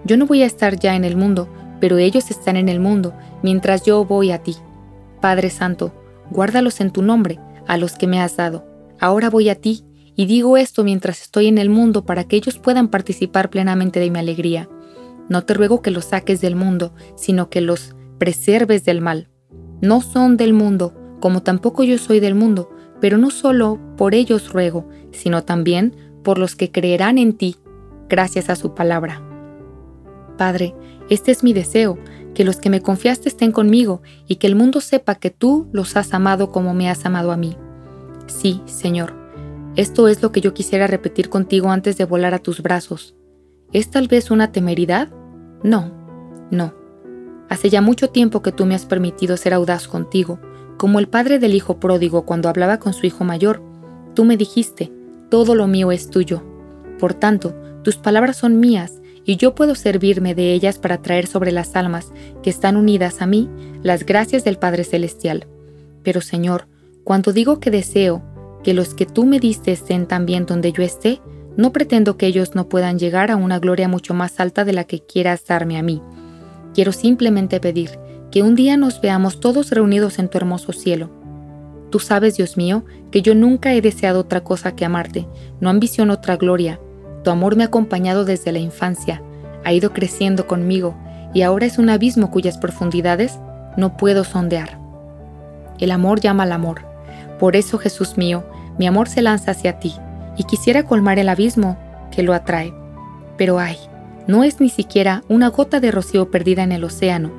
[0.03, 1.47] Yo no voy a estar ya en el mundo,
[1.79, 4.55] pero ellos están en el mundo, mientras yo voy a ti.
[5.21, 5.93] Padre Santo,
[6.29, 8.65] guárdalos en tu nombre, a los que me has dado.
[8.99, 9.83] Ahora voy a ti,
[10.15, 14.09] y digo esto mientras estoy en el mundo para que ellos puedan participar plenamente de
[14.09, 14.69] mi alegría.
[15.29, 19.29] No te ruego que los saques del mundo, sino que los preserves del mal.
[19.81, 24.51] No son del mundo, como tampoco yo soy del mundo, pero no solo por ellos
[24.51, 27.57] ruego, sino también por los que creerán en ti,
[28.09, 29.21] gracias a su palabra.
[30.37, 30.75] Padre,
[31.09, 31.97] este es mi deseo,
[32.33, 35.97] que los que me confiaste estén conmigo y que el mundo sepa que tú los
[35.97, 37.57] has amado como me has amado a mí.
[38.27, 39.13] Sí, Señor,
[39.75, 43.15] esto es lo que yo quisiera repetir contigo antes de volar a tus brazos.
[43.71, 45.09] ¿Es tal vez una temeridad?
[45.63, 45.91] No,
[46.51, 46.73] no.
[47.49, 50.39] Hace ya mucho tiempo que tú me has permitido ser audaz contigo,
[50.77, 53.61] como el padre del hijo pródigo cuando hablaba con su hijo mayor.
[54.15, 54.91] Tú me dijiste,
[55.29, 56.43] todo lo mío es tuyo.
[56.99, 61.51] Por tanto, tus palabras son mías, y yo puedo servirme de ellas para traer sobre
[61.51, 62.11] las almas
[62.41, 63.47] que están unidas a mí
[63.83, 65.47] las gracias del Padre Celestial.
[66.03, 66.67] Pero Señor,
[67.03, 68.23] cuando digo que deseo
[68.63, 71.21] que los que tú me diste estén también donde yo esté,
[71.57, 74.85] no pretendo que ellos no puedan llegar a una gloria mucho más alta de la
[74.85, 76.01] que quieras darme a mí.
[76.73, 77.99] Quiero simplemente pedir
[78.31, 81.18] que un día nos veamos todos reunidos en tu hermoso cielo
[81.89, 85.27] Tú sabes, Dios mío, que yo nunca he deseado otra cosa que amarte,
[85.59, 86.79] no ambiciono otra gloria.
[87.23, 89.21] Tu amor me ha acompañado desde la infancia,
[89.63, 90.95] ha ido creciendo conmigo
[91.33, 93.39] y ahora es un abismo cuyas profundidades
[93.77, 94.79] no puedo sondear.
[95.79, 96.81] El amor llama al amor.
[97.39, 98.43] Por eso, Jesús mío,
[98.77, 99.95] mi amor se lanza hacia ti
[100.37, 101.77] y quisiera colmar el abismo
[102.11, 102.73] que lo atrae.
[103.37, 103.77] Pero ay,
[104.27, 107.31] no es ni siquiera una gota de rocío perdida en el océano.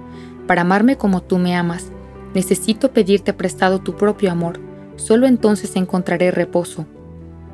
[0.46, 1.92] Para amarme como tú me amas,
[2.35, 4.61] Necesito pedirte prestado tu propio amor,
[4.97, 6.87] solo entonces encontraré reposo.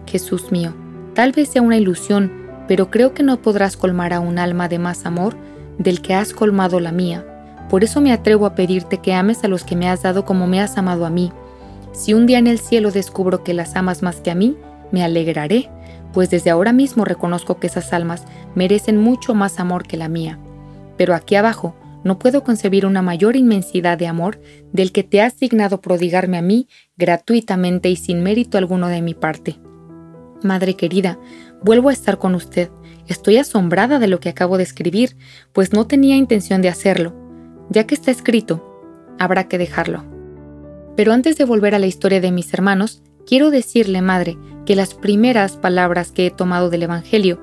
[0.07, 0.75] Jesús mío,
[1.15, 2.31] tal vez sea una ilusión,
[2.69, 5.37] pero creo que no podrás colmar a un alma de más amor
[5.79, 7.25] del que has colmado la mía.
[7.71, 10.47] Por eso me atrevo a pedirte que ames a los que me has dado como
[10.47, 11.33] me has amado a mí.
[11.93, 14.57] Si un día en el cielo descubro que las amas más que a mí,
[14.93, 15.71] me alegraré,
[16.13, 18.25] pues desde ahora mismo reconozco que esas almas
[18.55, 20.39] merecen mucho más amor que la mía.
[20.97, 21.75] Pero aquí abajo
[22.07, 24.41] no puedo concebir una mayor inmensidad de amor
[24.73, 29.13] del que te has dignado prodigarme a mí gratuitamente y sin mérito alguno de mi
[29.13, 29.59] parte.
[30.41, 31.19] Madre querida,
[31.65, 32.71] vuelvo a estar con usted.
[33.09, 35.17] Estoy asombrada de lo que acabo de escribir,
[35.53, 37.13] pues no tenía intención de hacerlo.
[37.71, 38.63] Ya que está escrito,
[39.19, 40.05] habrá que dejarlo.
[40.97, 44.95] Pero antes de volver a la historia de mis hermanos, quiero decirle, Madre, que las
[44.95, 47.43] primeras palabras que he tomado del Evangelio,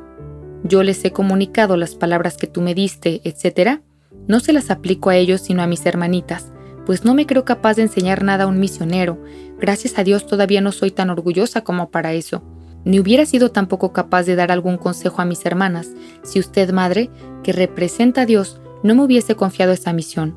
[0.63, 3.81] yo les he comunicado las palabras que tú me diste, etc.,
[4.27, 6.51] no se las aplico a ellos sino a mis hermanitas,
[6.85, 9.21] pues no me creo capaz de enseñar nada a un misionero.
[9.59, 12.43] Gracias a Dios todavía no soy tan orgullosa como para eso.
[12.85, 15.91] Ni hubiera sido tampoco capaz de dar algún consejo a mis hermanas
[16.23, 17.09] si usted, madre,
[17.43, 20.35] que representa a Dios, no me hubiese confiado esta misión.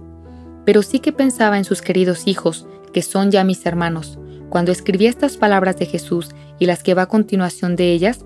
[0.64, 4.18] Pero sí que pensaba en sus queridos hijos, que son ya mis hermanos.
[4.49, 8.24] Cuando escribí estas palabras de Jesús y las que va a continuación de ellas,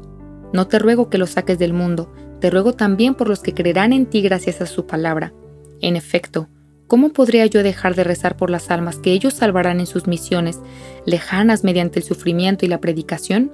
[0.53, 3.93] no te ruego que los saques del mundo, te ruego también por los que creerán
[3.93, 5.33] en ti gracias a su palabra.
[5.81, 6.49] En efecto,
[6.87, 10.61] ¿cómo podría yo dejar de rezar por las almas que ellos salvarán en sus misiones,
[11.07, 13.53] lejanas mediante el sufrimiento y la predicación?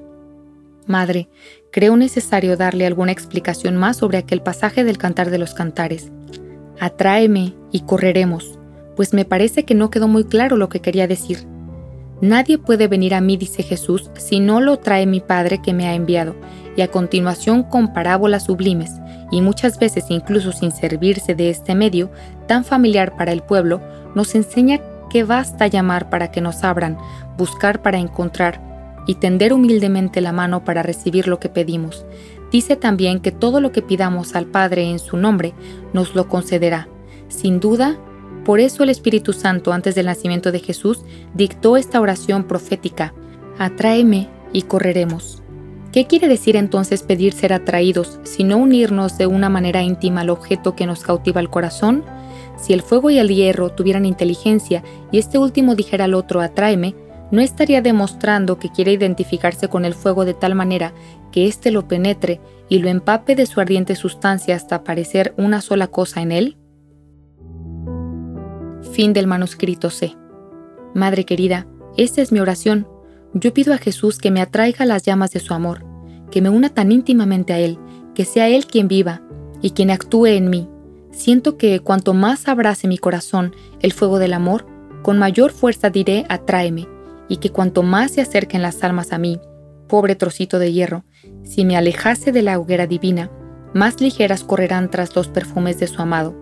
[0.87, 1.29] Madre,
[1.73, 6.11] creo necesario darle alguna explicación más sobre aquel pasaje del Cantar de los Cantares.
[6.81, 8.59] Atráeme y correremos,
[8.97, 11.47] pues me parece que no quedó muy claro lo que quería decir.
[12.21, 15.87] Nadie puede venir a mí, dice Jesús, si no lo trae mi Padre que me
[15.87, 16.35] ha enviado,
[16.77, 18.91] y a continuación con parábolas sublimes,
[19.31, 22.11] y muchas veces incluso sin servirse de este medio
[22.47, 23.81] tan familiar para el pueblo,
[24.15, 26.99] nos enseña que basta llamar para que nos abran,
[27.37, 28.61] buscar para encontrar
[29.07, 32.05] y tender humildemente la mano para recibir lo que pedimos.
[32.51, 35.55] Dice también que todo lo que pidamos al Padre en su nombre
[35.93, 36.89] nos lo concederá.
[37.29, 37.97] Sin duda,
[38.45, 41.01] por eso el Espíritu Santo antes del nacimiento de Jesús
[41.35, 43.13] dictó esta oración profética,
[43.59, 45.43] Atráeme y correremos.
[45.97, 50.77] ¿Qué quiere decir entonces pedir ser atraídos, sino unirnos de una manera íntima al objeto
[50.77, 52.05] que nos cautiva el corazón?
[52.59, 56.95] Si el fuego y el hierro tuvieran inteligencia y este último dijera al otro atráeme,
[57.31, 60.93] no estaría demostrando que quiere identificarse con el fuego de tal manera
[61.33, 65.87] que éste lo penetre y lo empape de su ardiente sustancia hasta parecer una sola
[65.87, 66.59] cosa en él?
[68.93, 70.15] Fin del manuscrito C.
[70.93, 71.67] Madre querida,
[71.97, 72.87] esta es mi oración
[73.39, 75.85] yo pido a Jesús que me atraiga las llamas de su amor,
[76.31, 77.79] que me una tan íntimamente a Él,
[78.15, 79.23] que sea Él quien viva
[79.63, 80.69] y quien actúe en mí.
[81.13, 84.67] Siento que cuanto más abrace mi corazón el fuego del amor,
[85.03, 86.89] con mayor fuerza diré atráeme,
[87.29, 89.41] y que cuanto más se acerquen las almas a mí,
[89.89, 91.05] pobre trocito de hierro,
[91.43, 93.31] si me alejase de la hoguera divina,
[93.73, 96.35] más ligeras correrán tras los perfumes de su amado,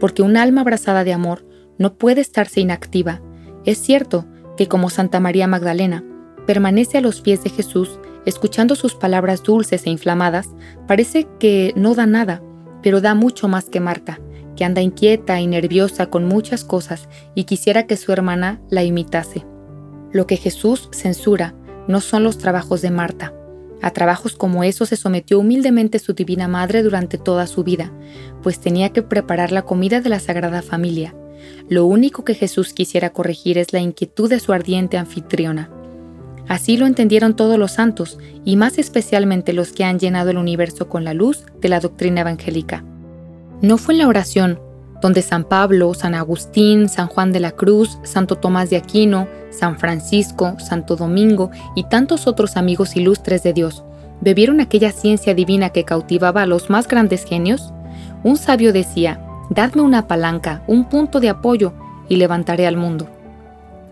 [0.00, 1.44] porque un alma abrazada de amor
[1.78, 3.20] no puede estarse inactiva.
[3.64, 4.26] Es cierto
[4.56, 6.04] que como Santa María Magdalena,
[6.46, 10.50] permanece a los pies de Jesús, escuchando sus palabras dulces e inflamadas,
[10.86, 12.42] parece que no da nada,
[12.82, 14.20] pero da mucho más que Marta,
[14.54, 19.46] que anda inquieta y nerviosa con muchas cosas y quisiera que su hermana la imitase.
[20.12, 21.54] Lo que Jesús censura
[21.86, 23.32] no son los trabajos de Marta.
[23.80, 27.92] A trabajos como esos se sometió humildemente su divina madre durante toda su vida,
[28.42, 31.14] pues tenía que preparar la comida de la Sagrada Familia.
[31.68, 35.70] Lo único que Jesús quisiera corregir es la inquietud de su ardiente anfitriona.
[36.48, 40.88] Así lo entendieron todos los santos, y más especialmente los que han llenado el universo
[40.88, 42.84] con la luz de la doctrina evangélica.
[43.60, 44.60] No fue en la oración,
[45.02, 49.78] donde San Pablo, San Agustín, San Juan de la Cruz, Santo Tomás de Aquino, San
[49.78, 53.84] Francisco, Santo Domingo y tantos otros amigos ilustres de Dios
[54.20, 57.72] bebieron aquella ciencia divina que cautivaba a los más grandes genios?
[58.24, 59.20] Un sabio decía,
[59.50, 61.72] Dadme una palanca, un punto de apoyo,
[62.08, 63.08] y levantaré al mundo.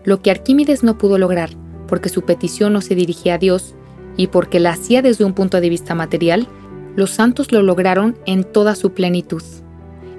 [0.03, 1.49] Lo que Arquímedes no pudo lograr,
[1.87, 3.75] porque su petición no se dirigía a Dios
[4.17, 6.47] y porque la hacía desde un punto de vista material,
[6.95, 9.43] los santos lo lograron en toda su plenitud.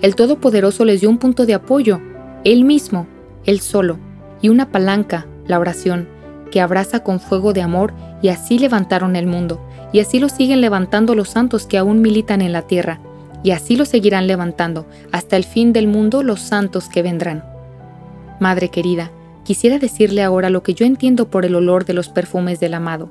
[0.01, 2.01] El Todopoderoso les dio un punto de apoyo,
[2.45, 3.09] Él mismo,
[3.45, 3.99] Él solo,
[4.41, 6.09] y una palanca, la oración,
[6.53, 7.93] que abraza con fuego de amor
[8.23, 9.61] y así levantaron el mundo,
[9.93, 13.01] y así lo siguen levantando los santos que aún militan en la tierra,
[13.43, 17.45] y así lo seguirán levantando hasta el fin del mundo los santos que vendrán.
[18.41, 19.11] Madre querida,
[19.49, 23.11] quisiera decirle ahora lo que yo entiendo por el olor de los perfumes del amado.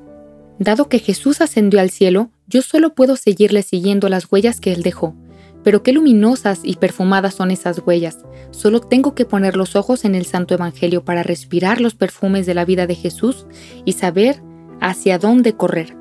[0.60, 4.84] Dado que Jesús ascendió al cielo, yo solo puedo seguirle siguiendo las huellas que él
[4.84, 5.16] dejó.
[5.64, 8.18] Pero qué luminosas y perfumadas son esas huellas.
[8.52, 12.54] Solo tengo que poner los ojos en el Santo Evangelio para respirar los perfumes de
[12.54, 13.44] la vida de Jesús
[13.84, 14.40] y saber
[14.80, 15.96] hacia dónde correr.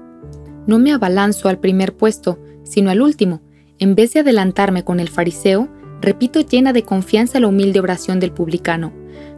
[0.68, 3.42] No me abalanzo al primer puesto, sino al último.
[3.80, 5.68] En vez de adelantarme con el fariseo,
[6.00, 8.94] repito llena de confianza la humilde oración del publicano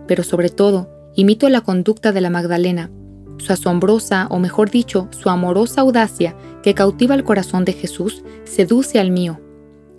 [0.10, 2.90] pero sobre todo, Imito la conducta de la Magdalena,
[3.38, 9.00] su asombrosa, o mejor dicho, su amorosa audacia que cautiva el corazón de Jesús, seduce
[9.00, 9.40] al mío.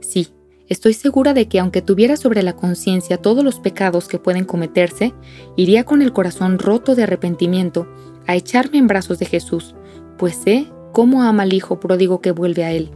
[0.01, 0.29] Sí,
[0.67, 5.13] estoy segura de que aunque tuviera sobre la conciencia todos los pecados que pueden cometerse,
[5.57, 7.87] iría con el corazón roto de arrepentimiento
[8.27, 9.75] a echarme en brazos de Jesús,
[10.17, 12.91] pues sé cómo ama al Hijo pródigo que vuelve a Él.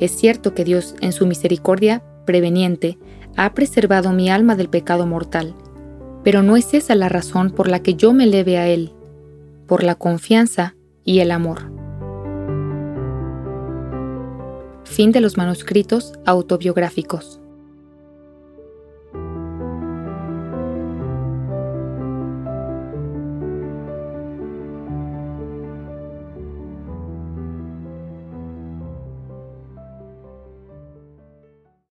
[0.00, 2.98] Es cierto que Dios, en su misericordia preveniente,
[3.36, 5.54] ha preservado mi alma del pecado mortal,
[6.24, 8.92] pero no es esa la razón por la que yo me eleve a Él,
[9.66, 11.72] por la confianza y el amor.
[14.84, 17.40] Fin de los manuscritos autobiográficos.